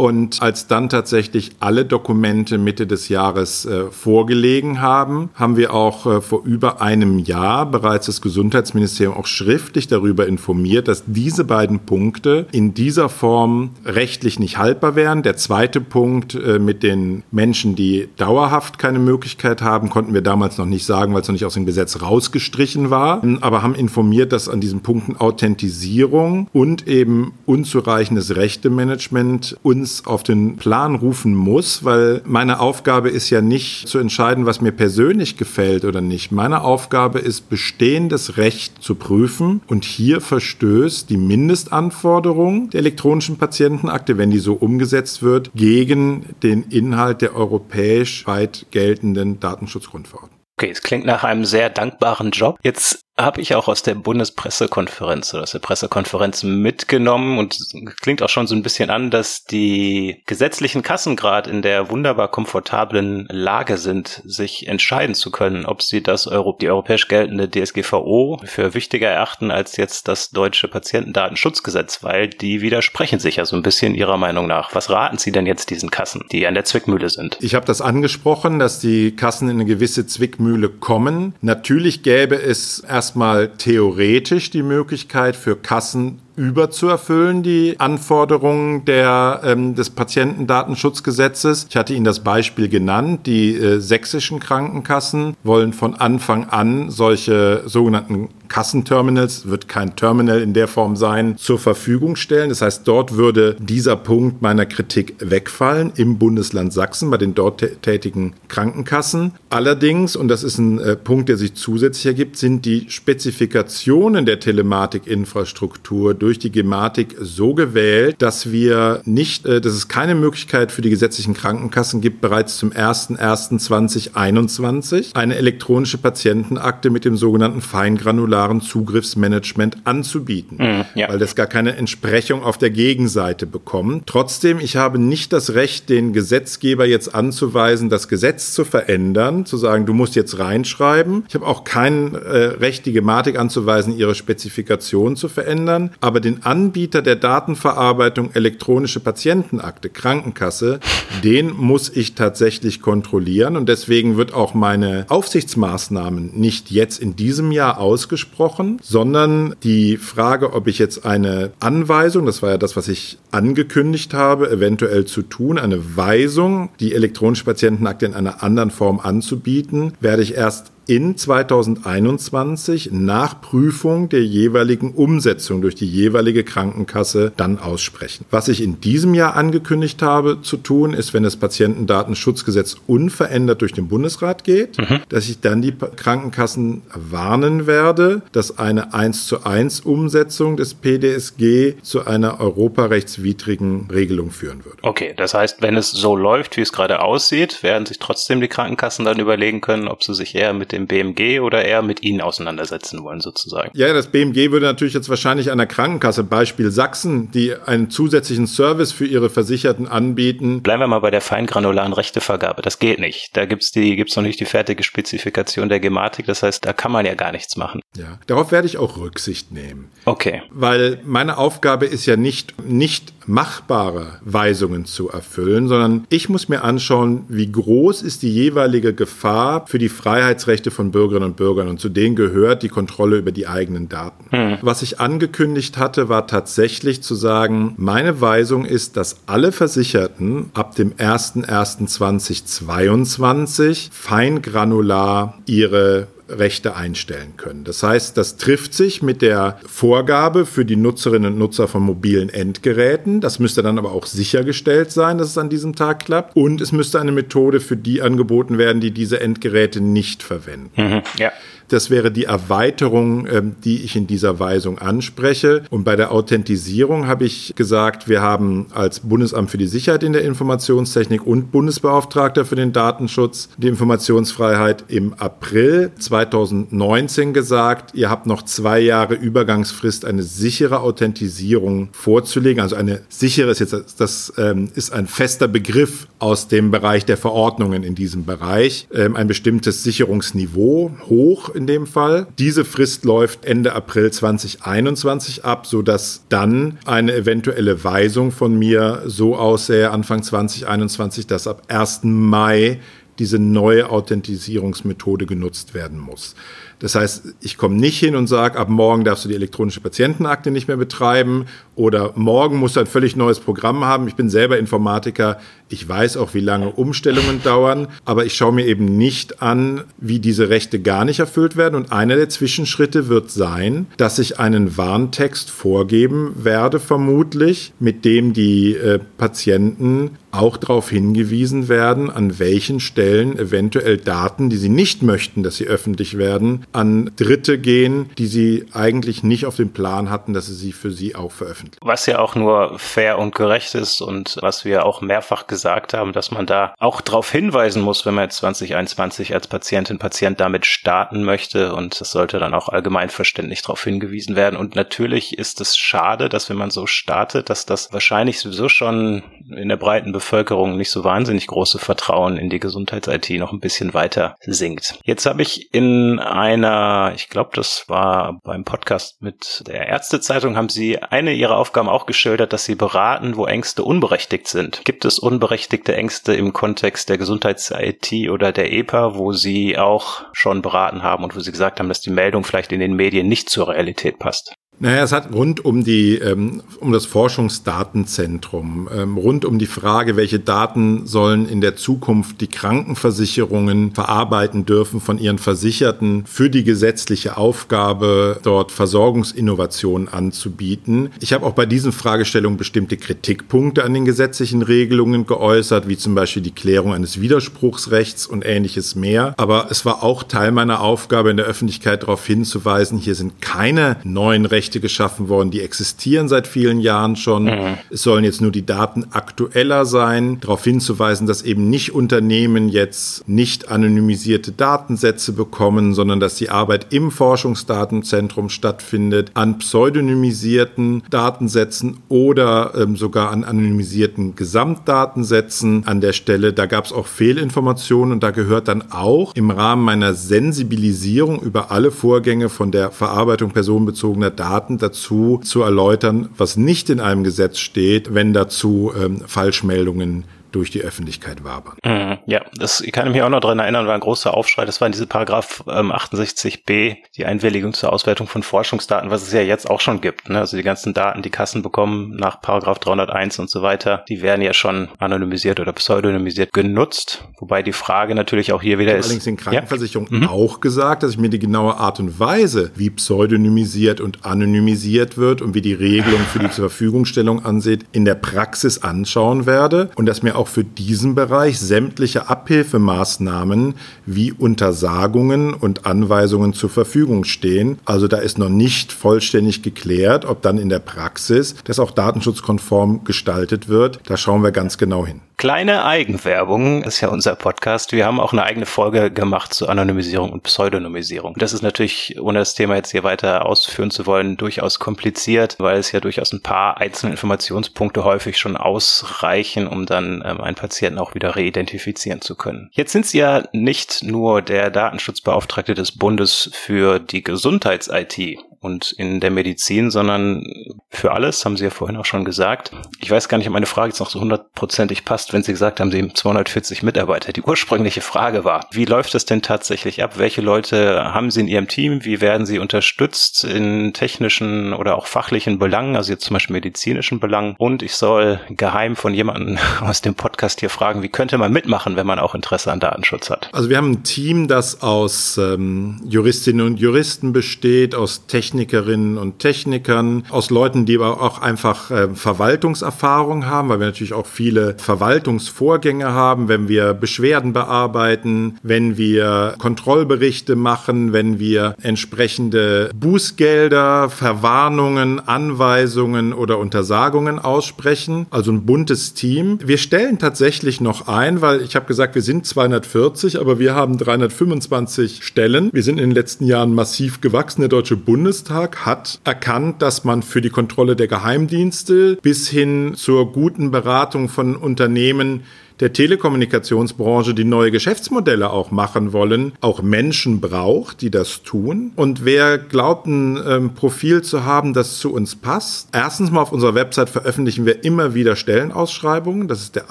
Und 0.02 0.42
als 0.42 0.66
dann 0.66 0.88
tatsächlich 0.88 1.52
alle 1.60 1.84
Dokumente 1.84 2.58
Mitte 2.58 2.88
des 2.88 3.08
Jahres 3.08 3.64
äh, 3.66 3.84
vorgelegen 3.92 4.80
haben, 4.80 5.30
haben 5.36 5.56
wir 5.56 5.72
auch 5.72 6.06
äh, 6.06 6.20
vor 6.20 6.42
über 6.44 6.82
einem 6.82 7.20
Jahr 7.20 7.66
bereits 7.66 8.06
das 8.06 8.20
Gesundheitsministerium 8.20 9.16
auch 9.16 9.26
schriftlich 9.28 9.86
darüber 9.86 10.26
informiert, 10.26 10.88
dass 10.88 11.04
diese 11.06 11.44
beiden 11.44 11.78
Punkte 11.78 12.48
in 12.50 12.74
dieser 12.74 13.08
Form 13.08 13.76
rechtlich 13.84 14.40
nicht 14.40 14.58
haltbar 14.58 14.96
wären. 14.96 15.22
Der 15.22 15.36
zweite 15.36 15.80
Punkt 15.80 16.34
äh, 16.34 16.58
mit 16.58 16.82
den 16.82 17.22
Menschen, 17.30 17.76
die 17.76 18.08
dauerhaft 18.16 18.80
keine 18.80 18.98
Möglichkeit 18.98 19.62
haben, 19.62 19.88
konnten 19.88 20.14
wir 20.14 20.22
damals 20.22 20.58
noch 20.58 20.66
nicht 20.66 20.84
sagen, 20.84 21.14
weil 21.14 21.22
es 21.22 21.28
noch 21.28 21.34
nicht 21.34 21.46
aus 21.46 21.54
dem 21.54 21.64
Gesetz 21.64 22.02
rausgestrichen 22.02 22.90
war, 22.90 23.22
aber 23.40 23.62
haben 23.62 23.76
informiert, 23.76 24.32
dass 24.32 24.48
an 24.48 24.60
diesen 24.60 24.80
Punkten 24.80 25.14
Authentisierung 25.16 26.48
und 26.52 26.88
eben 26.88 27.34
unzureichendes 27.46 28.34
Rechtemanagement 28.34 29.56
und 29.62 29.91
uns 29.92 30.06
auf 30.06 30.22
den 30.22 30.56
Plan 30.56 30.94
rufen 30.94 31.34
muss, 31.34 31.84
weil 31.84 32.22
meine 32.24 32.60
Aufgabe 32.60 33.10
ist 33.10 33.30
ja 33.30 33.40
nicht 33.40 33.88
zu 33.88 33.98
entscheiden, 33.98 34.46
was 34.46 34.60
mir 34.60 34.72
persönlich 34.72 35.36
gefällt 35.36 35.84
oder 35.84 36.00
nicht. 36.00 36.32
Meine 36.32 36.62
Aufgabe 36.62 37.18
ist, 37.18 37.50
bestehendes 37.50 38.36
Recht 38.36 38.82
zu 38.82 38.94
prüfen 38.94 39.60
und 39.66 39.84
hier 39.84 40.20
verstößt 40.20 41.10
die 41.10 41.16
Mindestanforderung 41.16 42.70
der 42.70 42.80
elektronischen 42.80 43.36
Patientenakte, 43.36 44.16
wenn 44.16 44.30
die 44.30 44.38
so 44.38 44.54
umgesetzt 44.54 45.22
wird, 45.22 45.50
gegen 45.54 46.26
den 46.42 46.62
Inhalt 46.64 47.20
der 47.20 47.36
europäisch 47.36 48.26
weit 48.26 48.66
geltenden 48.70 49.40
Datenschutzgrundverordnung. 49.40 50.38
Okay, 50.58 50.70
es 50.70 50.82
klingt 50.82 51.06
nach 51.06 51.24
einem 51.24 51.44
sehr 51.44 51.70
dankbaren 51.70 52.30
Job. 52.30 52.58
Jetzt 52.62 53.00
habe 53.18 53.40
ich 53.40 53.54
auch 53.54 53.68
aus 53.68 53.82
der 53.82 53.94
Bundespressekonferenz 53.94 55.34
oder 55.34 55.42
aus 55.42 55.52
der 55.52 55.58
Pressekonferenz 55.58 56.42
mitgenommen 56.44 57.38
und 57.38 57.58
klingt 58.00 58.22
auch 58.22 58.28
schon 58.28 58.46
so 58.46 58.54
ein 58.54 58.62
bisschen 58.62 58.90
an, 58.90 59.10
dass 59.10 59.44
die 59.44 60.22
gesetzlichen 60.26 60.82
Kassen 60.82 61.16
gerade 61.16 61.50
in 61.50 61.62
der 61.62 61.90
wunderbar 61.90 62.28
komfortablen 62.28 63.26
Lage 63.30 63.76
sind, 63.76 64.22
sich 64.24 64.66
entscheiden 64.66 65.14
zu 65.14 65.30
können, 65.30 65.66
ob 65.66 65.82
sie 65.82 66.02
das 66.02 66.26
Euro, 66.26 66.56
die 66.58 66.68
europäisch 66.68 67.08
geltende 67.08 67.50
DSGVO 67.50 68.40
für 68.44 68.74
wichtiger 68.74 69.08
erachten 69.08 69.50
als 69.50 69.76
jetzt 69.76 70.08
das 70.08 70.30
deutsche 70.30 70.68
Patientendatenschutzgesetz, 70.68 72.02
weil 72.02 72.28
die 72.28 72.62
widersprechen 72.62 73.20
sich 73.20 73.36
ja 73.36 73.44
so 73.44 73.56
ein 73.56 73.62
bisschen 73.62 73.94
ihrer 73.94 74.16
Meinung 74.16 74.46
nach. 74.46 74.74
Was 74.74 74.88
raten 74.88 75.18
Sie 75.18 75.32
denn 75.32 75.46
jetzt 75.46 75.68
diesen 75.70 75.90
Kassen, 75.90 76.24
die 76.32 76.46
an 76.46 76.54
der 76.54 76.64
Zwickmühle 76.64 77.10
sind? 77.10 77.36
Ich 77.40 77.54
habe 77.54 77.66
das 77.66 77.82
angesprochen, 77.82 78.58
dass 78.58 78.80
die 78.80 79.14
Kassen 79.14 79.50
in 79.50 79.56
eine 79.56 79.64
gewisse 79.66 80.06
Zwickmühle 80.06 80.70
kommen. 80.70 81.34
Natürlich 81.42 82.02
gäbe 82.02 82.36
es 82.36 82.82
erstmal 83.02 83.48
theoretisch 83.48 84.50
die 84.50 84.62
Möglichkeit 84.62 85.34
für 85.34 85.56
Kassen 85.56 86.20
überzuerfüllen, 86.36 87.42
die 87.42 87.78
Anforderungen 87.78 88.84
der, 88.84 89.40
ähm, 89.44 89.74
des 89.74 89.90
Patientendatenschutzgesetzes. 89.90 91.66
Ich 91.68 91.76
hatte 91.76 91.94
Ihnen 91.94 92.04
das 92.04 92.20
Beispiel 92.20 92.68
genannt. 92.68 93.26
Die 93.26 93.54
äh, 93.54 93.80
sächsischen 93.80 94.40
Krankenkassen 94.40 95.36
wollen 95.44 95.72
von 95.72 95.94
Anfang 95.94 96.48
an 96.48 96.90
solche 96.90 97.62
sogenannten 97.66 98.28
Kassenterminals, 98.52 99.48
wird 99.48 99.66
kein 99.66 99.96
Terminal 99.96 100.42
in 100.42 100.52
der 100.52 100.68
Form 100.68 100.94
sein, 100.94 101.38
zur 101.38 101.58
Verfügung 101.58 102.16
stellen. 102.16 102.50
Das 102.50 102.60
heißt, 102.60 102.86
dort 102.86 103.16
würde 103.16 103.56
dieser 103.58 103.96
Punkt 103.96 104.42
meiner 104.42 104.66
Kritik 104.66 105.14
wegfallen 105.20 105.92
im 105.96 106.18
Bundesland 106.18 106.70
Sachsen 106.70 107.10
bei 107.10 107.16
den 107.16 107.34
dort 107.34 107.64
tätigen 107.80 108.34
Krankenkassen. 108.48 109.32
Allerdings, 109.48 110.16
und 110.16 110.28
das 110.28 110.44
ist 110.44 110.58
ein 110.58 110.78
äh, 110.78 110.96
Punkt, 110.96 111.30
der 111.30 111.38
sich 111.38 111.54
zusätzlich 111.54 112.04
ergibt, 112.04 112.36
sind 112.36 112.66
die 112.66 112.90
Spezifikationen 112.90 114.26
der 114.26 114.38
Telematikinfrastruktur 114.38 116.12
durch 116.22 116.38
die 116.38 116.52
Gematik 116.52 117.16
so 117.20 117.52
gewählt, 117.52 118.14
dass 118.20 118.52
wir 118.52 119.02
nicht, 119.04 119.44
äh, 119.44 119.60
dass 119.60 119.72
es 119.72 119.88
keine 119.88 120.14
Möglichkeit 120.14 120.70
für 120.70 120.80
die 120.80 120.90
gesetzlichen 120.90 121.34
Krankenkassen 121.34 122.00
gibt, 122.00 122.20
bereits 122.20 122.58
zum 122.58 122.70
01.01.2021 122.70 125.16
eine 125.16 125.34
elektronische 125.34 125.98
Patientenakte 125.98 126.90
mit 126.90 127.04
dem 127.04 127.16
sogenannten 127.16 127.60
feingranularen 127.60 128.60
Zugriffsmanagement 128.60 129.78
anzubieten, 129.82 130.58
mm, 130.58 130.84
ja. 130.94 131.08
weil 131.08 131.18
das 131.18 131.34
gar 131.34 131.48
keine 131.48 131.74
Entsprechung 131.74 132.44
auf 132.44 132.56
der 132.56 132.70
Gegenseite 132.70 133.46
bekommt. 133.46 134.06
Trotzdem, 134.06 134.60
ich 134.60 134.76
habe 134.76 135.00
nicht 135.00 135.32
das 135.32 135.54
Recht, 135.54 135.88
den 135.88 136.12
Gesetzgeber 136.12 136.86
jetzt 136.86 137.16
anzuweisen, 137.16 137.90
das 137.90 138.06
Gesetz 138.06 138.52
zu 138.52 138.64
verändern, 138.64 139.44
zu 139.44 139.56
sagen, 139.56 139.86
du 139.86 139.92
musst 139.92 140.14
jetzt 140.14 140.38
reinschreiben. 140.38 141.24
Ich 141.28 141.34
habe 141.34 141.48
auch 141.48 141.64
kein 141.64 142.14
äh, 142.14 142.18
Recht, 142.18 142.86
die 142.86 142.92
Gematik 142.92 143.36
anzuweisen, 143.36 143.98
ihre 143.98 144.14
Spezifikation 144.14 145.16
zu 145.16 145.28
verändern. 145.28 145.90
Aber 146.00 146.11
aber 146.12 146.20
den 146.20 146.42
Anbieter 146.42 147.00
der 147.00 147.16
Datenverarbeitung 147.16 148.34
elektronische 148.34 149.00
Patientenakte, 149.00 149.88
Krankenkasse, 149.88 150.78
den 151.24 151.56
muss 151.56 151.88
ich 151.88 152.14
tatsächlich 152.14 152.82
kontrollieren. 152.82 153.56
Und 153.56 153.66
deswegen 153.70 154.18
wird 154.18 154.34
auch 154.34 154.52
meine 154.52 155.06
Aufsichtsmaßnahmen 155.08 156.38
nicht 156.38 156.70
jetzt 156.70 157.00
in 157.00 157.16
diesem 157.16 157.50
Jahr 157.50 157.78
ausgesprochen, 157.78 158.78
sondern 158.82 159.56
die 159.62 159.96
Frage, 159.96 160.52
ob 160.52 160.68
ich 160.68 160.78
jetzt 160.78 161.06
eine 161.06 161.52
Anweisung, 161.60 162.26
das 162.26 162.42
war 162.42 162.50
ja 162.50 162.58
das, 162.58 162.76
was 162.76 162.88
ich 162.88 163.16
angekündigt 163.30 164.12
habe, 164.12 164.50
eventuell 164.50 165.06
zu 165.06 165.22
tun, 165.22 165.56
eine 165.56 165.96
Weisung, 165.96 166.68
die 166.78 166.92
elektronische 166.92 167.44
Patientenakte 167.44 168.04
in 168.04 168.12
einer 168.12 168.42
anderen 168.42 168.70
Form 168.70 169.00
anzubieten, 169.00 169.94
werde 170.02 170.22
ich 170.22 170.34
erst 170.34 170.71
in 170.86 171.16
2021 171.16 172.90
nach 172.92 173.40
Prüfung 173.40 174.08
der 174.08 174.24
jeweiligen 174.24 174.92
Umsetzung 174.92 175.62
durch 175.62 175.74
die 175.74 175.86
jeweilige 175.86 176.44
Krankenkasse 176.44 177.32
dann 177.36 177.58
aussprechen. 177.58 178.24
Was 178.30 178.48
ich 178.48 178.62
in 178.62 178.80
diesem 178.80 179.14
Jahr 179.14 179.36
angekündigt 179.36 180.02
habe 180.02 180.42
zu 180.42 180.56
tun, 180.56 180.92
ist, 180.92 181.14
wenn 181.14 181.22
das 181.22 181.36
Patientendatenschutzgesetz 181.36 182.76
unverändert 182.86 183.62
durch 183.62 183.72
den 183.72 183.88
Bundesrat 183.88 184.44
geht, 184.44 184.78
mhm. 184.78 185.00
dass 185.08 185.28
ich 185.28 185.40
dann 185.40 185.62
die 185.62 185.72
Krankenkassen 185.72 186.82
warnen 186.94 187.66
werde, 187.66 188.22
dass 188.32 188.58
eine 188.58 188.94
1 188.94 189.26
zu 189.26 189.44
1 189.44 189.80
Umsetzung 189.80 190.56
des 190.56 190.74
PDSG 190.74 191.74
zu 191.82 192.06
einer 192.06 192.40
europarechtswidrigen 192.40 193.88
Regelung 193.92 194.30
führen 194.30 194.64
würde. 194.64 194.78
Okay, 194.82 195.14
das 195.16 195.34
heißt, 195.34 195.62
wenn 195.62 195.76
es 195.76 195.90
so 195.90 196.16
läuft, 196.16 196.56
wie 196.56 196.62
es 196.62 196.72
gerade 196.72 197.00
aussieht, 197.00 197.62
werden 197.62 197.86
sich 197.86 197.98
trotzdem 197.98 198.40
die 198.40 198.48
Krankenkassen 198.48 199.04
dann 199.04 199.20
überlegen 199.20 199.60
können, 199.60 199.88
ob 199.88 200.02
sie 200.02 200.14
sich 200.14 200.34
eher 200.34 200.52
mit 200.52 200.71
dem 200.72 200.86
BMG 200.86 201.40
oder 201.40 201.64
eher 201.64 201.82
mit 201.82 202.02
Ihnen 202.02 202.20
auseinandersetzen 202.20 203.02
wollen, 203.02 203.20
sozusagen. 203.20 203.70
Ja, 203.74 203.92
das 203.92 204.08
BMG 204.08 204.50
würde 204.50 204.66
natürlich 204.66 204.94
jetzt 204.94 205.08
wahrscheinlich 205.08 205.50
einer 205.50 205.66
Krankenkasse, 205.66 206.24
Beispiel 206.24 206.70
Sachsen, 206.70 207.30
die 207.30 207.54
einen 207.54 207.90
zusätzlichen 207.90 208.46
Service 208.46 208.92
für 208.92 209.06
ihre 209.06 209.30
Versicherten 209.30 209.86
anbieten. 209.86 210.62
Bleiben 210.62 210.80
wir 210.80 210.86
mal 210.88 211.00
bei 211.00 211.10
der 211.10 211.20
feingranularen 211.20 211.92
Rechtevergabe. 211.92 212.62
Das 212.62 212.78
geht 212.78 212.98
nicht. 212.98 213.36
Da 213.36 213.44
gibt's 213.44 213.70
die, 213.70 213.96
gibt's 213.96 214.16
noch 214.16 214.22
nicht 214.22 214.40
die 214.40 214.44
fertige 214.44 214.82
Spezifikation 214.82 215.68
der 215.68 215.80
Gematik. 215.80 216.26
Das 216.26 216.42
heißt, 216.42 216.64
da 216.64 216.72
kann 216.72 216.92
man 216.92 217.06
ja 217.06 217.14
gar 217.14 217.32
nichts 217.32 217.56
machen. 217.56 217.80
Ja, 217.96 218.18
darauf 218.26 218.52
werde 218.52 218.66
ich 218.66 218.78
auch 218.78 218.96
Rücksicht 218.96 219.52
nehmen. 219.52 219.90
Okay. 220.06 220.42
Weil 220.50 221.00
meine 221.04 221.38
Aufgabe 221.38 221.86
ist 221.86 222.06
ja 222.06 222.16
nicht, 222.16 222.54
nicht 222.64 223.12
machbare 223.26 224.18
Weisungen 224.24 224.84
zu 224.84 225.10
erfüllen, 225.10 225.68
sondern 225.68 226.04
ich 226.08 226.28
muss 226.28 226.48
mir 226.48 226.64
anschauen, 226.64 227.24
wie 227.28 227.50
groß 227.50 228.02
ist 228.02 228.22
die 228.22 228.32
jeweilige 228.32 228.94
Gefahr 228.94 229.66
für 229.66 229.78
die 229.78 229.88
Freiheitsrechte 229.88 230.70
von 230.70 230.90
Bürgerinnen 230.90 231.30
und 231.30 231.36
Bürgern. 231.36 231.68
Und 231.68 231.80
zu 231.80 231.88
denen 231.88 232.16
gehört 232.16 232.62
die 232.62 232.68
Kontrolle 232.68 233.18
über 233.18 233.32
die 233.32 233.46
eigenen 233.46 233.88
Daten. 233.88 234.24
Hm. 234.30 234.58
Was 234.62 234.82
ich 234.82 235.00
angekündigt 235.00 235.78
hatte, 235.78 236.08
war 236.08 236.26
tatsächlich 236.26 237.02
zu 237.02 237.14
sagen, 237.14 237.74
meine 237.76 238.20
Weisung 238.20 238.64
ist, 238.64 238.96
dass 238.96 239.16
alle 239.26 239.52
Versicherten 239.52 240.50
ab 240.54 240.74
dem 240.74 240.94
01.01.2022 240.94 243.90
feingranular 243.92 245.38
ihre 245.46 246.08
Rechte 246.32 246.76
einstellen 246.76 247.34
können. 247.36 247.64
Das 247.64 247.82
heißt, 247.82 248.16
das 248.16 248.36
trifft 248.36 248.74
sich 248.74 249.02
mit 249.02 249.22
der 249.22 249.58
Vorgabe 249.66 250.46
für 250.46 250.64
die 250.64 250.76
Nutzerinnen 250.76 251.34
und 251.34 251.38
Nutzer 251.38 251.68
von 251.68 251.82
mobilen 251.82 252.28
Endgeräten. 252.28 253.20
Das 253.20 253.38
müsste 253.38 253.62
dann 253.62 253.78
aber 253.78 253.92
auch 253.92 254.06
sichergestellt 254.06 254.90
sein, 254.90 255.18
dass 255.18 255.28
es 255.28 255.38
an 255.38 255.48
diesem 255.48 255.74
Tag 255.74 256.04
klappt. 256.04 256.36
Und 256.36 256.60
es 256.60 256.72
müsste 256.72 257.00
eine 257.00 257.12
Methode 257.12 257.60
für 257.60 257.76
die 257.76 258.02
angeboten 258.02 258.58
werden, 258.58 258.80
die 258.80 258.90
diese 258.90 259.20
Endgeräte 259.20 259.80
nicht 259.80 260.22
verwenden. 260.22 260.70
Mhm, 260.76 261.02
ja. 261.18 261.32
Das 261.72 261.88
wäre 261.88 262.10
die 262.10 262.24
Erweiterung, 262.24 263.26
ähm, 263.26 263.56
die 263.64 263.82
ich 263.82 263.96
in 263.96 264.06
dieser 264.06 264.38
Weisung 264.38 264.78
anspreche. 264.78 265.62
Und 265.70 265.84
bei 265.84 265.96
der 265.96 266.12
Authentisierung 266.12 267.06
habe 267.06 267.24
ich 267.24 267.54
gesagt, 267.56 268.08
wir 268.08 268.20
haben 268.20 268.66
als 268.74 269.00
Bundesamt 269.00 269.50
für 269.50 269.56
die 269.56 269.66
Sicherheit 269.66 270.02
in 270.02 270.12
der 270.12 270.22
Informationstechnik 270.22 271.26
und 271.26 271.50
Bundesbeauftragter 271.50 272.44
für 272.44 272.56
den 272.56 272.74
Datenschutz 272.74 273.48
die 273.56 273.68
Informationsfreiheit 273.68 274.84
im 274.88 275.14
April 275.14 275.92
2019 275.98 277.32
gesagt, 277.32 277.94
ihr 277.94 278.10
habt 278.10 278.26
noch 278.26 278.42
zwei 278.42 278.78
Jahre 278.78 279.14
Übergangsfrist, 279.14 280.04
eine 280.04 280.24
sichere 280.24 280.80
Authentisierung 280.80 281.88
vorzulegen. 281.92 282.60
Also 282.60 282.76
eine 282.76 283.00
sichere 283.08 283.50
ist 283.50 283.60
jetzt, 283.60 283.98
das 283.98 284.30
ähm, 284.36 284.68
ist 284.74 284.92
ein 284.92 285.06
fester 285.06 285.48
Begriff 285.48 286.06
aus 286.18 286.48
dem 286.48 286.70
Bereich 286.70 287.06
der 287.06 287.16
Verordnungen 287.16 287.82
in 287.82 287.94
diesem 287.94 288.26
Bereich. 288.26 288.88
Ähm, 288.92 289.16
ein 289.16 289.26
bestimmtes 289.26 289.82
Sicherungsniveau 289.82 290.90
hoch 291.08 291.48
in 291.61 291.61
dem 291.66 291.86
Fall. 291.86 292.26
Diese 292.38 292.64
Frist 292.64 293.04
läuft 293.04 293.44
Ende 293.44 293.72
April 293.72 294.10
2021 294.10 295.44
ab, 295.44 295.66
sodass 295.66 296.24
dann 296.28 296.78
eine 296.84 297.14
eventuelle 297.14 297.84
Weisung 297.84 298.30
von 298.30 298.58
mir 298.58 299.02
so 299.06 299.36
aussähe 299.36 299.90
Anfang 299.90 300.22
2021, 300.22 301.26
dass 301.26 301.46
ab 301.46 301.62
1. 301.68 302.00
Mai 302.04 302.80
diese 303.18 303.38
neue 303.38 303.90
Authentisierungsmethode 303.90 305.26
genutzt 305.26 305.74
werden 305.74 305.98
muss. 305.98 306.34
Das 306.82 306.96
heißt, 306.96 307.34
ich 307.40 307.56
komme 307.56 307.76
nicht 307.76 307.98
hin 308.00 308.16
und 308.16 308.26
sage, 308.26 308.58
ab 308.58 308.68
morgen 308.68 309.04
darfst 309.04 309.24
du 309.24 309.28
die 309.28 309.36
elektronische 309.36 309.80
Patientenakte 309.80 310.50
nicht 310.50 310.66
mehr 310.66 310.76
betreiben 310.76 311.46
oder 311.76 312.12
morgen 312.16 312.58
musst 312.58 312.74
du 312.74 312.80
ein 312.80 312.86
völlig 312.86 313.14
neues 313.14 313.38
Programm 313.38 313.84
haben. 313.84 314.08
Ich 314.08 314.16
bin 314.16 314.28
selber 314.28 314.58
Informatiker. 314.58 315.38
Ich 315.68 315.88
weiß 315.88 316.16
auch, 316.16 316.34
wie 316.34 316.40
lange 316.40 316.70
Umstellungen 316.70 317.40
dauern, 317.42 317.86
aber 318.04 318.26
ich 318.26 318.34
schaue 318.34 318.52
mir 318.52 318.66
eben 318.66 318.98
nicht 318.98 319.40
an, 319.40 319.84
wie 319.96 320.18
diese 320.18 320.48
Rechte 320.48 320.80
gar 320.80 321.04
nicht 321.04 321.20
erfüllt 321.20 321.56
werden. 321.56 321.76
Und 321.76 321.92
einer 321.92 322.16
der 322.16 322.28
Zwischenschritte 322.28 323.08
wird 323.08 323.30
sein, 323.30 323.86
dass 323.96 324.18
ich 324.18 324.40
einen 324.40 324.76
Warntext 324.76 325.50
vorgeben 325.50 326.32
werde, 326.34 326.80
vermutlich, 326.80 327.72
mit 327.78 328.04
dem 328.04 328.32
die 328.32 328.74
äh, 328.74 328.98
Patienten 329.16 330.10
auch 330.32 330.56
darauf 330.56 330.90
hingewiesen 330.90 331.68
werden, 331.68 332.10
an 332.10 332.38
welchen 332.38 332.80
Stellen 332.80 333.38
eventuell 333.38 333.98
Daten, 333.98 334.48
die 334.48 334.56
sie 334.56 334.70
nicht 334.70 335.02
möchten, 335.02 335.42
dass 335.42 335.56
sie 335.56 335.66
öffentlich 335.66 336.16
werden, 336.16 336.64
an 336.72 337.12
Dritte 337.16 337.58
gehen, 337.58 338.10
die 338.18 338.26
sie 338.26 338.66
eigentlich 338.72 339.22
nicht 339.22 339.46
auf 339.46 339.56
dem 339.56 339.72
Plan 339.72 340.10
hatten, 340.10 340.32
dass 340.32 340.46
sie 340.46 340.54
sie 340.54 340.72
für 340.72 340.90
sie 340.90 341.14
auch 341.14 341.32
veröffentlichen. 341.32 341.86
Was 341.86 342.06
ja 342.06 342.18
auch 342.18 342.34
nur 342.34 342.78
fair 342.78 343.18
und 343.18 343.34
gerecht 343.34 343.74
ist 343.74 344.00
und 344.00 344.38
was 344.40 344.64
wir 344.64 344.84
auch 344.86 345.00
mehrfach 345.00 345.46
gesagt 345.46 345.94
haben, 345.94 346.12
dass 346.12 346.30
man 346.30 346.46
da 346.46 346.74
auch 346.78 347.00
darauf 347.00 347.30
hinweisen 347.30 347.82
muss, 347.82 348.06
wenn 348.06 348.14
man 348.14 348.24
jetzt 348.24 348.38
2021 348.38 349.34
als 349.34 349.46
Patientin, 349.46 349.98
Patient 349.98 350.40
damit 350.40 350.66
starten 350.66 351.24
möchte 351.24 351.74
und 351.74 352.00
das 352.00 352.12
sollte 352.12 352.38
dann 352.38 352.54
auch 352.54 352.68
allgemeinverständlich 352.68 353.62
darauf 353.62 353.84
hingewiesen 353.84 354.36
werden. 354.36 354.56
Und 354.56 354.74
natürlich 354.74 355.38
ist 355.38 355.60
es 355.60 355.76
schade, 355.76 356.28
dass 356.28 356.48
wenn 356.48 356.56
man 356.56 356.70
so 356.70 356.86
startet, 356.86 357.50
dass 357.50 357.66
das 357.66 357.92
wahrscheinlich 357.92 358.40
sowieso 358.40 358.68
schon 358.68 359.22
in 359.54 359.68
der 359.68 359.76
breiten 359.76 360.12
Bevölkerung 360.12 360.76
nicht 360.76 360.90
so 360.90 361.04
wahnsinnig 361.04 361.46
große 361.46 361.78
Vertrauen 361.78 362.36
in 362.36 362.50
die 362.50 362.60
Gesundheits-IT 362.60 363.30
noch 363.38 363.52
ein 363.52 363.60
bisschen 363.60 363.94
weiter 363.94 364.36
sinkt. 364.46 364.98
Jetzt 365.04 365.26
habe 365.26 365.42
ich 365.42 365.72
in 365.74 366.18
ein 366.18 366.61
einer, 366.64 367.12
ich 367.14 367.28
glaube, 367.28 367.50
das 367.54 367.84
war 367.88 368.38
beim 368.44 368.64
Podcast 368.64 369.22
mit 369.22 369.62
der 369.66 369.86
Ärztezeitung, 369.88 370.56
haben 370.56 370.68
Sie 370.68 371.02
eine 371.02 371.32
Ihrer 371.32 371.56
Aufgaben 371.56 371.88
auch 371.88 372.06
geschildert, 372.06 372.52
dass 372.52 372.64
Sie 372.64 372.74
beraten, 372.74 373.36
wo 373.36 373.46
Ängste 373.46 373.84
unberechtigt 373.84 374.48
sind. 374.48 374.84
Gibt 374.84 375.04
es 375.04 375.18
unberechtigte 375.18 375.94
Ängste 375.94 376.34
im 376.34 376.52
Kontext 376.52 377.08
der 377.08 377.18
Gesundheits-IT 377.18 378.30
oder 378.30 378.52
der 378.52 378.72
EPA, 378.72 379.16
wo 379.16 379.32
Sie 379.32 379.76
auch 379.78 380.24
schon 380.32 380.62
beraten 380.62 381.02
haben 381.02 381.24
und 381.24 381.34
wo 381.36 381.40
Sie 381.40 381.50
gesagt 381.50 381.80
haben, 381.80 381.88
dass 381.88 382.00
die 382.00 382.10
Meldung 382.10 382.44
vielleicht 382.44 382.72
in 382.72 382.80
den 382.80 382.94
Medien 382.94 383.28
nicht 383.28 383.50
zur 383.50 383.68
Realität 383.68 384.18
passt? 384.18 384.54
Naja, 384.82 385.04
es 385.04 385.12
hat 385.12 385.32
rund 385.32 385.64
um 385.64 385.84
die, 385.84 386.16
ähm, 386.16 386.60
um 386.80 386.90
das 386.90 387.06
Forschungsdatenzentrum, 387.06 388.88
ähm, 388.92 389.16
rund 389.16 389.44
um 389.44 389.60
die 389.60 389.66
Frage, 389.66 390.16
welche 390.16 390.40
Daten 390.40 391.06
sollen 391.06 391.48
in 391.48 391.60
der 391.60 391.76
Zukunft 391.76 392.40
die 392.40 392.48
Krankenversicherungen 392.48 393.94
verarbeiten 393.94 394.66
dürfen 394.66 395.00
von 395.00 395.18
ihren 395.18 395.38
Versicherten 395.38 396.24
für 396.26 396.50
die 396.50 396.64
gesetzliche 396.64 397.36
Aufgabe, 397.36 398.40
dort 398.42 398.72
Versorgungsinnovationen 398.72 400.08
anzubieten. 400.08 401.10
Ich 401.20 401.32
habe 401.32 401.46
auch 401.46 401.54
bei 401.54 401.64
diesen 401.64 401.92
Fragestellungen 401.92 402.58
bestimmte 402.58 402.96
Kritikpunkte 402.96 403.84
an 403.84 403.94
den 403.94 404.04
gesetzlichen 404.04 404.62
Regelungen 404.62 405.26
geäußert, 405.26 405.86
wie 405.86 405.96
zum 405.96 406.16
Beispiel 406.16 406.42
die 406.42 406.50
Klärung 406.50 406.92
eines 406.92 407.20
Widerspruchsrechts 407.20 408.26
und 408.26 408.44
ähnliches 408.44 408.96
mehr. 408.96 409.34
Aber 409.36 409.68
es 409.70 409.84
war 409.84 410.02
auch 410.02 410.24
Teil 410.24 410.50
meiner 410.50 410.80
Aufgabe 410.80 411.30
in 411.30 411.36
der 411.36 411.46
Öffentlichkeit 411.46 412.02
darauf 412.02 412.26
hinzuweisen, 412.26 412.98
hier 412.98 413.14
sind 413.14 413.40
keine 413.40 413.98
neuen 414.02 414.44
Rechte 414.44 414.71
Rechte 414.72 414.80
geschaffen 414.80 415.28
worden, 415.28 415.50
die 415.50 415.60
existieren 415.60 416.28
seit 416.28 416.46
vielen 416.46 416.80
Jahren 416.80 417.16
schon. 417.16 417.44
Mhm. 417.44 417.78
Es 417.90 418.02
sollen 418.02 418.24
jetzt 418.24 418.40
nur 418.40 418.50
die 418.50 418.64
Daten 418.64 419.04
aktueller 419.10 419.84
sein, 419.84 420.38
darauf 420.40 420.64
hinzuweisen, 420.64 421.26
dass 421.26 421.42
eben 421.42 421.68
nicht 421.68 421.94
Unternehmen 421.94 422.68
jetzt 422.68 423.28
nicht 423.28 423.68
anonymisierte 423.68 424.52
Datensätze 424.52 425.32
bekommen, 425.32 425.94
sondern 425.94 426.20
dass 426.20 426.36
die 426.36 426.48
Arbeit 426.48 426.86
im 426.90 427.10
Forschungsdatenzentrum 427.10 428.48
stattfindet, 428.48 429.30
an 429.34 429.58
pseudonymisierten 429.58 431.02
Datensätzen 431.10 431.98
oder 432.08 432.72
ähm, 432.74 432.96
sogar 432.96 433.30
an 433.30 433.44
anonymisierten 433.44 434.36
Gesamtdatensätzen 434.36 435.86
an 435.86 436.00
der 436.00 436.12
Stelle. 436.12 436.52
Da 436.52 436.66
gab 436.66 436.86
es 436.86 436.92
auch 436.92 437.06
Fehlinformationen 437.06 438.12
und 438.12 438.22
da 438.22 438.30
gehört 438.30 438.68
dann 438.68 438.84
auch 438.90 439.34
im 439.34 439.50
Rahmen 439.50 439.84
meiner 439.84 440.14
Sensibilisierung 440.14 441.40
über 441.42 441.70
alle 441.70 441.90
Vorgänge 441.90 442.48
von 442.48 442.70
der 442.70 442.90
Verarbeitung 442.90 443.50
personenbezogener 443.50 444.30
Daten 444.30 444.61
Daten 444.62 444.78
dazu 444.78 445.40
zu 445.42 445.62
erläutern, 445.62 446.28
was 446.36 446.56
nicht 446.56 446.88
in 446.88 447.00
einem 447.00 447.24
Gesetz 447.24 447.58
steht, 447.58 448.14
wenn 448.14 448.32
dazu 448.32 448.92
ähm, 448.96 449.22
Falschmeldungen 449.26 450.24
durch 450.52 450.70
die 450.70 450.82
Öffentlichkeit 450.82 451.44
wabern. 451.44 451.76
Mhm, 451.84 452.18
ja, 452.26 452.42
das 452.54 452.80
ich 452.80 452.92
kann 452.92 453.10
mich 453.10 453.22
auch 453.22 453.28
noch 453.28 453.40
dran 453.40 453.58
erinnern, 453.58 453.86
war 453.86 453.94
ein 453.94 454.00
großer 454.00 454.34
Aufschrei. 454.34 454.64
Das 454.64 454.80
war 454.80 454.86
in 454.86 454.92
diese 454.92 455.06
Paragraph 455.06 455.64
ähm, 455.68 455.92
68b, 455.92 456.96
die 457.16 457.24
Einwilligung 457.24 457.72
zur 457.72 457.92
Auswertung 457.92 458.26
von 458.26 458.42
Forschungsdaten, 458.42 459.10
was 459.10 459.22
es 459.22 459.32
ja 459.32 459.40
jetzt 459.40 459.68
auch 459.68 459.80
schon 459.80 460.00
gibt. 460.00 460.28
Ne? 460.28 460.38
Also 460.38 460.56
die 460.56 460.62
ganzen 460.62 460.94
Daten, 460.94 461.22
die 461.22 461.30
Kassen 461.30 461.62
bekommen 461.62 462.14
nach 462.16 462.40
Paragraph 462.40 462.78
301 462.78 463.38
und 463.38 463.50
so 463.50 463.62
weiter, 463.62 464.04
die 464.08 464.22
werden 464.22 464.42
ja 464.42 464.52
schon 464.52 464.88
anonymisiert 464.98 465.60
oder 465.60 465.72
pseudonymisiert 465.72 466.52
genutzt. 466.52 467.24
Wobei 467.38 467.62
die 467.62 467.72
Frage 467.72 468.14
natürlich 468.14 468.52
auch 468.52 468.62
hier 468.62 468.78
wieder 468.78 468.96
ist. 468.96 469.06
Allerdings 469.06 469.26
in 469.26 469.36
Krankenversicherungen 469.36 470.12
ja? 470.12 470.18
mhm. 470.20 470.28
auch 470.28 470.60
gesagt, 470.60 471.02
dass 471.02 471.12
ich 471.12 471.18
mir 471.18 471.30
die 471.30 471.38
genaue 471.38 471.76
Art 471.76 472.00
und 472.00 472.18
Weise, 472.18 472.70
wie 472.74 472.90
pseudonymisiert 472.90 474.00
und 474.00 474.24
anonymisiert 474.24 475.16
wird 475.16 475.42
und 475.42 475.54
wie 475.54 475.62
die 475.62 475.74
Regelung 475.74 476.20
für 476.20 476.38
die 476.38 476.48
Verfügungstellung 476.48 477.44
ansieht, 477.44 477.86
in 477.92 478.04
der 478.04 478.14
Praxis 478.14 478.82
anschauen 478.82 479.46
werde 479.46 479.90
und 479.96 480.06
dass 480.06 480.22
mir 480.22 480.36
auch 480.36 480.41
für 480.48 480.64
diesen 480.64 481.14
Bereich 481.14 481.58
sämtliche 481.58 482.28
Abhilfemaßnahmen 482.28 483.74
wie 484.06 484.32
Untersagungen 484.32 485.54
und 485.54 485.86
Anweisungen 485.86 486.52
zur 486.52 486.70
Verfügung 486.70 487.24
stehen. 487.24 487.78
Also 487.84 488.08
da 488.08 488.18
ist 488.18 488.38
noch 488.38 488.48
nicht 488.48 488.92
vollständig 488.92 489.62
geklärt, 489.62 490.24
ob 490.24 490.42
dann 490.42 490.58
in 490.58 490.68
der 490.68 490.78
Praxis 490.78 491.54
das 491.64 491.78
auch 491.78 491.90
datenschutzkonform 491.90 493.04
gestaltet 493.04 493.68
wird. 493.68 494.00
Da 494.06 494.16
schauen 494.16 494.42
wir 494.42 494.52
ganz 494.52 494.78
genau 494.78 495.06
hin. 495.06 495.20
Kleine 495.42 495.84
Eigenwerbung 495.84 496.84
ist 496.84 497.00
ja 497.00 497.08
unser 497.08 497.34
Podcast. 497.34 497.90
Wir 497.90 498.06
haben 498.06 498.20
auch 498.20 498.32
eine 498.32 498.44
eigene 498.44 498.64
Folge 498.64 499.10
gemacht 499.10 499.52
zu 499.52 499.68
Anonymisierung 499.68 500.30
und 500.30 500.44
Pseudonymisierung. 500.44 501.34
Das 501.36 501.52
ist 501.52 501.62
natürlich, 501.62 502.16
ohne 502.20 502.38
das 502.38 502.54
Thema 502.54 502.76
jetzt 502.76 502.92
hier 502.92 503.02
weiter 503.02 503.44
ausführen 503.44 503.90
zu 503.90 504.06
wollen, 504.06 504.36
durchaus 504.36 504.78
kompliziert, 504.78 505.56
weil 505.58 505.78
es 505.78 505.90
ja 505.90 505.98
durchaus 505.98 506.32
ein 506.32 506.42
paar 506.42 506.78
einzelne 506.78 507.10
Informationspunkte 507.10 508.04
häufig 508.04 508.38
schon 508.38 508.56
ausreichen, 508.56 509.66
um 509.66 509.84
dann 509.84 510.22
ähm, 510.24 510.40
einen 510.40 510.54
Patienten 510.54 511.00
auch 511.00 511.16
wieder 511.16 511.34
reidentifizieren 511.34 512.20
zu 512.20 512.36
können. 512.36 512.70
Jetzt 512.70 512.92
sind 512.92 513.06
Sie 513.06 513.18
ja 513.18 513.42
nicht 513.52 514.04
nur 514.04 514.42
der 514.42 514.70
Datenschutzbeauftragte 514.70 515.74
des 515.74 515.98
Bundes 515.98 516.50
für 516.52 517.00
die 517.00 517.24
Gesundheits-IT 517.24 518.38
und 518.62 518.92
in 518.92 519.18
der 519.18 519.30
Medizin, 519.30 519.90
sondern 519.90 520.44
für 520.88 521.10
alles, 521.10 521.44
haben 521.44 521.56
Sie 521.56 521.64
ja 521.64 521.70
vorhin 521.70 521.96
auch 521.96 522.04
schon 522.04 522.24
gesagt. 522.24 522.70
Ich 523.00 523.10
weiß 523.10 523.28
gar 523.28 523.38
nicht, 523.38 523.48
ob 523.48 523.52
meine 523.52 523.66
Frage 523.66 523.88
jetzt 523.88 523.98
noch 523.98 524.08
so 524.08 524.20
hundertprozentig 524.20 525.04
passt, 525.04 525.32
wenn 525.32 525.42
Sie 525.42 525.50
gesagt 525.50 525.80
haben, 525.80 525.90
Sie 525.90 525.98
haben 525.98 526.14
240 526.14 526.84
Mitarbeiter. 526.84 527.32
Die 527.32 527.42
ursprüngliche 527.42 528.00
Frage 528.00 528.44
war, 528.44 528.66
wie 528.70 528.84
läuft 528.84 529.14
das 529.14 529.24
denn 529.24 529.42
tatsächlich 529.42 530.02
ab? 530.02 530.16
Welche 530.16 530.42
Leute 530.42 531.12
haben 531.12 531.32
Sie 531.32 531.40
in 531.40 531.48
Ihrem 531.48 531.66
Team? 531.66 532.04
Wie 532.04 532.20
werden 532.20 532.46
Sie 532.46 532.60
unterstützt 532.60 533.42
in 533.42 533.92
technischen 533.94 534.74
oder 534.74 534.96
auch 534.96 535.06
fachlichen 535.06 535.58
Belangen, 535.58 535.96
also 535.96 536.12
jetzt 536.12 536.24
zum 536.24 536.34
Beispiel 536.34 536.54
medizinischen 536.54 537.18
Belangen? 537.18 537.56
Und 537.58 537.82
ich 537.82 537.96
soll 537.96 538.40
geheim 538.50 538.94
von 538.94 539.12
jemandem 539.12 539.58
aus 539.80 540.02
dem 540.02 540.14
Podcast 540.14 540.60
hier 540.60 540.70
fragen, 540.70 541.02
wie 541.02 541.08
könnte 541.08 541.36
man 541.36 541.52
mitmachen, 541.52 541.96
wenn 541.96 542.06
man 542.06 542.20
auch 542.20 542.36
Interesse 542.36 542.70
an 542.70 542.78
Datenschutz 542.78 543.28
hat? 543.28 543.50
Also 543.52 543.68
wir 543.70 543.76
haben 543.76 543.90
ein 543.90 544.04
Team, 544.04 544.46
das 544.46 544.82
aus 544.82 545.36
ähm, 545.36 546.00
Juristinnen 546.06 546.64
und 546.64 546.78
Juristen 546.78 547.32
besteht, 547.32 547.96
aus 547.96 548.26
Technikern, 548.28 548.51
Technikerinnen 548.52 549.16
und 549.16 549.38
Technikern, 549.38 550.24
aus 550.28 550.50
Leuten, 550.50 550.84
die 550.84 550.96
aber 550.96 551.22
auch 551.22 551.40
einfach 551.40 551.90
äh, 551.90 552.08
Verwaltungserfahrung 552.14 553.46
haben, 553.46 553.70
weil 553.70 553.80
wir 553.80 553.86
natürlich 553.86 554.12
auch 554.12 554.26
viele 554.26 554.74
Verwaltungsvorgänge 554.76 556.12
haben, 556.12 556.48
wenn 556.48 556.68
wir 556.68 556.92
Beschwerden 556.92 557.54
bearbeiten, 557.54 558.58
wenn 558.62 558.98
wir 558.98 559.54
Kontrollberichte 559.58 560.54
machen, 560.54 561.14
wenn 561.14 561.38
wir 561.38 561.76
entsprechende 561.80 562.90
Bußgelder, 562.94 564.10
Verwarnungen, 564.10 565.26
Anweisungen 565.26 566.34
oder 566.34 566.58
Untersagungen 566.58 567.38
aussprechen. 567.38 568.26
Also 568.28 568.52
ein 568.52 568.66
buntes 568.66 569.14
Team. 569.14 569.60
Wir 569.64 569.78
stellen 569.78 570.18
tatsächlich 570.18 570.82
noch 570.82 571.08
ein, 571.08 571.40
weil 571.40 571.62
ich 571.62 571.74
habe 571.74 571.86
gesagt, 571.86 572.14
wir 572.16 572.22
sind 572.22 572.44
240, 572.44 573.40
aber 573.40 573.58
wir 573.58 573.74
haben 573.74 573.96
325 573.96 575.24
Stellen. 575.24 575.70
Wir 575.72 575.82
sind 575.82 575.96
in 575.98 576.10
den 576.10 576.14
letzten 576.14 576.44
Jahren 576.44 576.74
massiv 576.74 577.22
gewachsen. 577.22 577.62
Der 577.62 577.70
Deutsche 577.70 577.96
Bundestag 577.96 578.41
Bundestag 578.42 578.84
hat 578.84 579.20
erkannt, 579.22 579.82
dass 579.82 580.02
man 580.02 580.22
für 580.22 580.40
die 580.40 580.50
Kontrolle 580.50 580.96
der 580.96 581.06
Geheimdienste 581.06 582.16
bis 582.16 582.48
hin 582.48 582.94
zur 582.96 583.30
guten 583.30 583.70
Beratung 583.70 584.28
von 584.28 584.56
Unternehmen 584.56 585.44
der 585.82 585.92
Telekommunikationsbranche, 585.92 587.34
die 587.34 587.44
neue 587.44 587.72
Geschäftsmodelle 587.72 588.50
auch 588.50 588.70
machen 588.70 589.12
wollen, 589.12 589.52
auch 589.60 589.82
Menschen 589.82 590.40
braucht, 590.40 591.00
die 591.00 591.10
das 591.10 591.42
tun. 591.42 591.90
Und 591.96 592.24
wer 592.24 592.56
glaubt, 592.56 593.06
ein 593.08 593.36
ähm, 593.44 593.74
Profil 593.74 594.22
zu 594.22 594.44
haben, 594.44 594.74
das 594.74 594.98
zu 594.98 595.12
uns 595.12 595.34
passt, 595.34 595.88
erstens 595.92 596.30
mal 596.30 596.40
auf 596.42 596.52
unserer 596.52 596.76
Website 596.76 597.10
veröffentlichen 597.10 597.66
wir 597.66 597.84
immer 597.84 598.14
wieder 598.14 598.36
Stellenausschreibungen. 598.36 599.48
Das 599.48 599.60
ist 599.60 599.74
der 599.74 599.90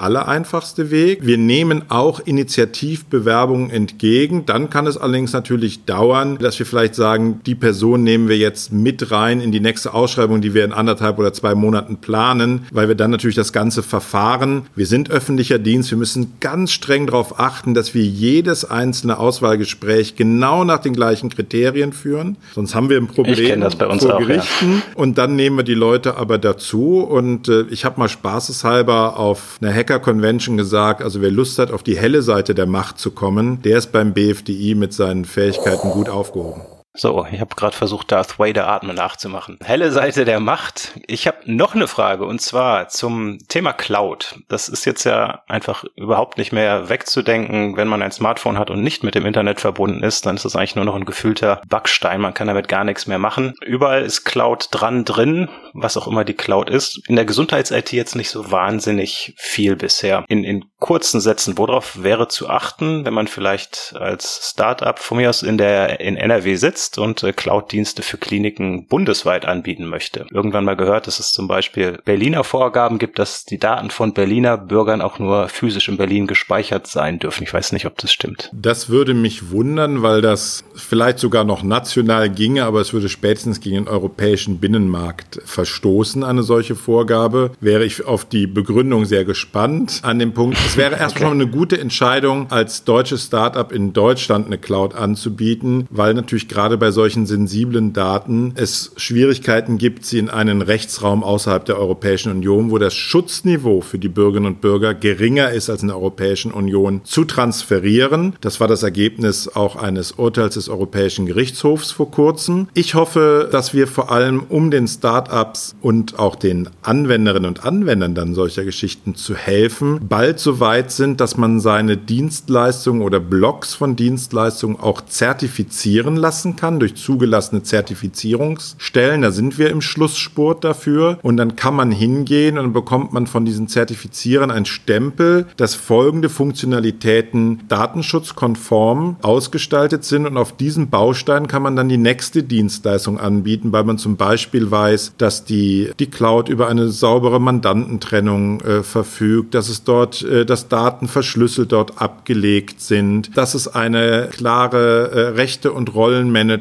allereinfachste 0.00 0.90
Weg. 0.90 1.26
Wir 1.26 1.36
nehmen 1.36 1.82
auch 1.90 2.20
Initiativbewerbungen 2.20 3.68
entgegen. 3.68 4.46
Dann 4.46 4.70
kann 4.70 4.86
es 4.86 4.96
allerdings 4.96 5.34
natürlich 5.34 5.84
dauern, 5.84 6.38
dass 6.38 6.58
wir 6.58 6.64
vielleicht 6.64 6.94
sagen, 6.94 7.40
die 7.44 7.54
Person 7.54 8.02
nehmen 8.02 8.30
wir 8.30 8.38
jetzt 8.38 8.72
mit 8.72 9.10
rein 9.10 9.42
in 9.42 9.52
die 9.52 9.60
nächste 9.60 9.92
Ausschreibung, 9.92 10.40
die 10.40 10.54
wir 10.54 10.64
in 10.64 10.72
anderthalb 10.72 11.18
oder 11.18 11.34
zwei 11.34 11.54
Monaten 11.54 11.98
planen, 11.98 12.62
weil 12.72 12.88
wir 12.88 12.94
dann 12.94 13.10
natürlich 13.10 13.36
das 13.36 13.52
ganze 13.52 13.82
Verfahren, 13.82 14.62
wir 14.74 14.86
sind 14.86 15.10
öffentlicher 15.10 15.58
Dienst, 15.58 15.81
Dienst. 15.82 15.90
Wir 15.90 15.98
müssen 15.98 16.34
ganz 16.40 16.72
streng 16.72 17.06
darauf 17.06 17.40
achten, 17.40 17.74
dass 17.74 17.94
wir 17.94 18.04
jedes 18.04 18.64
einzelne 18.64 19.18
Auswahlgespräch 19.18 20.14
genau 20.14 20.64
nach 20.64 20.78
den 20.78 20.94
gleichen 20.94 21.28
Kriterien 21.28 21.92
führen. 21.92 22.36
Sonst 22.54 22.74
haben 22.74 22.88
wir 22.88 22.98
ein 22.98 23.08
Problem 23.08 23.58
ich 23.58 23.60
das 23.60 23.76
bei 23.76 23.86
uns 23.86 24.04
vor 24.04 24.14
auch, 24.14 24.18
Gerichten. 24.20 24.82
Ja. 24.86 24.94
Und 24.94 25.18
dann 25.18 25.34
nehmen 25.36 25.56
wir 25.56 25.64
die 25.64 25.74
Leute 25.74 26.16
aber 26.16 26.38
dazu. 26.38 27.00
Und 27.00 27.48
äh, 27.48 27.62
ich 27.70 27.84
habe 27.84 27.98
mal 27.98 28.08
spaßeshalber 28.08 29.18
auf 29.18 29.58
einer 29.60 29.74
Hacker-Convention 29.74 30.56
gesagt, 30.56 31.02
also 31.02 31.20
wer 31.20 31.30
Lust 31.30 31.58
hat, 31.58 31.72
auf 31.72 31.82
die 31.82 31.96
helle 31.96 32.22
Seite 32.22 32.54
der 32.54 32.66
Macht 32.66 32.98
zu 32.98 33.10
kommen, 33.10 33.60
der 33.62 33.78
ist 33.78 33.92
beim 33.92 34.12
BFDI 34.12 34.74
mit 34.74 34.92
seinen 34.92 35.24
Fähigkeiten 35.24 35.90
gut 35.90 36.08
aufgehoben. 36.08 36.62
So, 36.94 37.26
ich 37.32 37.40
habe 37.40 37.54
gerade 37.54 37.74
versucht, 37.74 38.12
Darth 38.12 38.38
Vader 38.38 38.68
atmen 38.68 38.94
nachzumachen. 38.94 39.58
Helle 39.64 39.90
Seite 39.92 40.26
der 40.26 40.40
Macht. 40.40 40.92
Ich 41.06 41.26
habe 41.26 41.38
noch 41.46 41.74
eine 41.74 41.88
Frage 41.88 42.26
und 42.26 42.42
zwar 42.42 42.88
zum 42.88 43.38
Thema 43.48 43.72
Cloud. 43.72 44.36
Das 44.48 44.68
ist 44.68 44.84
jetzt 44.84 45.04
ja 45.04 45.42
einfach 45.48 45.84
überhaupt 45.96 46.36
nicht 46.36 46.52
mehr 46.52 46.90
wegzudenken. 46.90 47.78
Wenn 47.78 47.88
man 47.88 48.02
ein 48.02 48.12
Smartphone 48.12 48.58
hat 48.58 48.68
und 48.68 48.82
nicht 48.82 49.04
mit 49.04 49.14
dem 49.14 49.24
Internet 49.24 49.60
verbunden 49.60 50.02
ist, 50.02 50.26
dann 50.26 50.36
ist 50.36 50.44
das 50.44 50.54
eigentlich 50.54 50.76
nur 50.76 50.84
noch 50.84 50.94
ein 50.94 51.06
gefühlter 51.06 51.62
Backstein. 51.66 52.20
Man 52.20 52.34
kann 52.34 52.46
damit 52.46 52.68
gar 52.68 52.84
nichts 52.84 53.06
mehr 53.06 53.18
machen. 53.18 53.54
Überall 53.64 54.02
ist 54.02 54.24
Cloud 54.24 54.68
dran 54.70 55.06
drin, 55.06 55.48
was 55.72 55.96
auch 55.96 56.06
immer 56.06 56.24
die 56.26 56.34
Cloud 56.34 56.68
ist. 56.68 57.00
In 57.08 57.16
der 57.16 57.24
Gesundheits-IT 57.24 57.92
jetzt 57.92 58.16
nicht 58.16 58.28
so 58.28 58.50
wahnsinnig 58.50 59.34
viel 59.38 59.76
bisher. 59.76 60.26
In, 60.28 60.44
in 60.44 60.66
kurzen 60.78 61.22
Sätzen, 61.22 61.56
worauf 61.56 62.02
wäre 62.02 62.28
zu 62.28 62.50
achten, 62.50 63.06
wenn 63.06 63.14
man 63.14 63.28
vielleicht 63.28 63.94
als 63.98 64.50
Startup 64.52 64.98
von 64.98 65.16
mir 65.16 65.30
aus 65.30 65.42
in 65.42 65.56
der 65.56 66.00
in 66.00 66.18
NRW 66.18 66.56
sitzt? 66.56 66.81
Vernetzt 66.82 66.98
und 66.98 67.22
äh, 67.22 67.32
Cloud-Dienste 67.32 68.02
für 68.02 68.16
Kliniken 68.16 68.86
bundesweit 68.86 69.44
anbieten 69.44 69.86
möchte. 69.86 70.26
Irgendwann 70.30 70.64
mal 70.64 70.76
gehört, 70.76 71.06
dass 71.06 71.18
es 71.18 71.32
zum 71.32 71.48
Beispiel 71.48 71.98
Berliner 72.04 72.44
Vorgaben 72.44 72.98
gibt, 72.98 73.18
dass 73.18 73.44
die 73.44 73.58
Daten 73.58 73.90
von 73.90 74.14
Berliner 74.14 74.56
Bürgern 74.56 75.00
auch 75.00 75.18
nur 75.18 75.48
physisch 75.48 75.88
in 75.88 75.96
Berlin 75.96 76.26
gespeichert 76.26 76.86
sein 76.86 77.18
dürfen. 77.18 77.44
Ich 77.44 77.52
weiß 77.52 77.72
nicht, 77.72 77.86
ob 77.86 77.98
das 77.98 78.12
stimmt. 78.12 78.50
Das 78.52 78.88
würde 78.88 79.14
mich 79.14 79.50
wundern, 79.50 80.02
weil 80.02 80.22
das 80.22 80.64
vielleicht 80.74 81.18
sogar 81.18 81.44
noch 81.44 81.62
national 81.62 82.30
ginge, 82.30 82.64
aber 82.64 82.80
es 82.80 82.92
würde 82.92 83.08
spätestens 83.08 83.60
gegen 83.60 83.76
den 83.76 83.88
europäischen 83.88 84.58
Binnenmarkt 84.58 85.40
verstoßen, 85.44 86.24
eine 86.24 86.42
solche 86.42 86.74
Vorgabe. 86.74 87.52
Wäre 87.60 87.84
ich 87.84 88.04
auf 88.04 88.24
die 88.24 88.46
Begründung 88.46 89.04
sehr 89.04 89.24
gespannt 89.24 90.00
an 90.02 90.18
dem 90.18 90.32
Punkt. 90.32 90.58
Es 90.66 90.76
wäre 90.76 90.96
erstmal 90.98 91.30
okay. 91.30 91.42
eine 91.42 91.46
gute 91.50 91.78
Entscheidung, 91.78 92.50
als 92.50 92.84
deutsches 92.84 93.26
Startup 93.26 93.70
in 93.70 93.92
Deutschland 93.92 94.46
eine 94.46 94.58
Cloud 94.58 94.94
anzubieten, 94.94 95.86
weil 95.90 96.14
natürlich 96.14 96.48
gerade 96.48 96.71
gerade 96.72 96.78
bei 96.78 96.90
solchen 96.90 97.26
sensiblen 97.26 97.92
Daten 97.92 98.52
es 98.54 98.92
Schwierigkeiten 98.96 99.76
gibt, 99.76 100.06
sie 100.06 100.18
in 100.18 100.30
einen 100.30 100.62
Rechtsraum 100.62 101.22
außerhalb 101.22 101.66
der 101.66 101.78
Europäischen 101.78 102.32
Union, 102.32 102.70
wo 102.70 102.78
das 102.78 102.94
Schutzniveau 102.94 103.82
für 103.82 103.98
die 103.98 104.08
Bürgerinnen 104.08 104.46
und 104.46 104.62
Bürger 104.62 104.94
geringer 104.94 105.50
ist 105.50 105.68
als 105.68 105.82
in 105.82 105.88
der 105.88 105.98
Europäischen 105.98 106.50
Union, 106.50 107.02
zu 107.04 107.26
transferieren. 107.26 108.36
Das 108.40 108.58
war 108.58 108.68
das 108.68 108.82
Ergebnis 108.82 109.48
auch 109.54 109.76
eines 109.76 110.12
Urteils 110.12 110.54
des 110.54 110.70
Europäischen 110.70 111.26
Gerichtshofs 111.26 111.90
vor 111.90 112.10
kurzem. 112.10 112.68
Ich 112.72 112.94
hoffe, 112.94 113.50
dass 113.52 113.74
wir 113.74 113.86
vor 113.86 114.10
allem 114.10 114.44
um 114.48 114.70
den 114.70 114.88
Start-ups 114.88 115.74
und 115.82 116.18
auch 116.18 116.36
den 116.36 116.70
Anwenderinnen 116.80 117.48
und 117.48 117.66
Anwendern 117.66 118.14
dann 118.14 118.34
solcher 118.34 118.64
Geschichten 118.64 119.14
zu 119.14 119.34
helfen, 119.34 120.00
bald 120.08 120.38
so 120.38 120.58
weit 120.58 120.90
sind, 120.90 121.20
dass 121.20 121.36
man 121.36 121.60
seine 121.60 121.98
Dienstleistungen 121.98 123.02
oder 123.02 123.20
Blocks 123.20 123.74
von 123.74 123.94
Dienstleistungen 123.94 124.80
auch 124.80 125.02
zertifizieren 125.02 126.16
lassen 126.16 126.56
kann 126.56 126.61
kann 126.62 126.78
durch 126.78 126.94
zugelassene 126.94 127.64
Zertifizierungsstellen. 127.64 129.22
Da 129.22 129.32
sind 129.32 129.58
wir 129.58 129.70
im 129.70 129.80
Schlussspurt 129.80 130.62
dafür. 130.62 131.18
Und 131.20 131.36
dann 131.36 131.56
kann 131.56 131.74
man 131.74 131.90
hingehen 131.90 132.56
und 132.56 132.62
dann 132.66 132.72
bekommt 132.72 133.12
man 133.12 133.26
von 133.26 133.44
diesen 133.44 133.66
Zertifizierern 133.66 134.52
ein 134.52 134.64
Stempel, 134.64 135.46
dass 135.56 135.74
folgende 135.74 136.28
Funktionalitäten 136.28 137.64
datenschutzkonform 137.66 139.16
ausgestaltet 139.22 140.04
sind. 140.04 140.24
Und 140.24 140.36
auf 140.36 140.56
diesen 140.56 140.88
Baustein 140.88 141.48
kann 141.48 141.62
man 141.62 141.74
dann 141.74 141.88
die 141.88 141.96
nächste 141.96 142.44
Dienstleistung 142.44 143.18
anbieten, 143.18 143.72
weil 143.72 143.82
man 143.82 143.98
zum 143.98 144.16
Beispiel 144.16 144.70
weiß, 144.70 145.14
dass 145.18 145.44
die, 145.44 145.90
die 145.98 146.10
Cloud 146.10 146.48
über 146.48 146.68
eine 146.68 146.90
saubere 146.90 147.40
Mandantentrennung 147.40 148.60
äh, 148.60 148.84
verfügt, 148.84 149.56
dass 149.56 149.68
es 149.68 149.82
dort, 149.82 150.22
äh, 150.22 150.46
dass 150.46 150.68
Daten 150.68 151.08
verschlüsselt 151.08 151.72
dort 151.72 152.00
abgelegt 152.00 152.80
sind, 152.80 153.36
dass 153.36 153.54
es 153.54 153.66
eine 153.66 154.28
klare 154.30 155.10
äh, 155.10 155.20
Rechte- 155.30 155.72
und 155.72 155.92
Rollenmanagement 155.92 156.51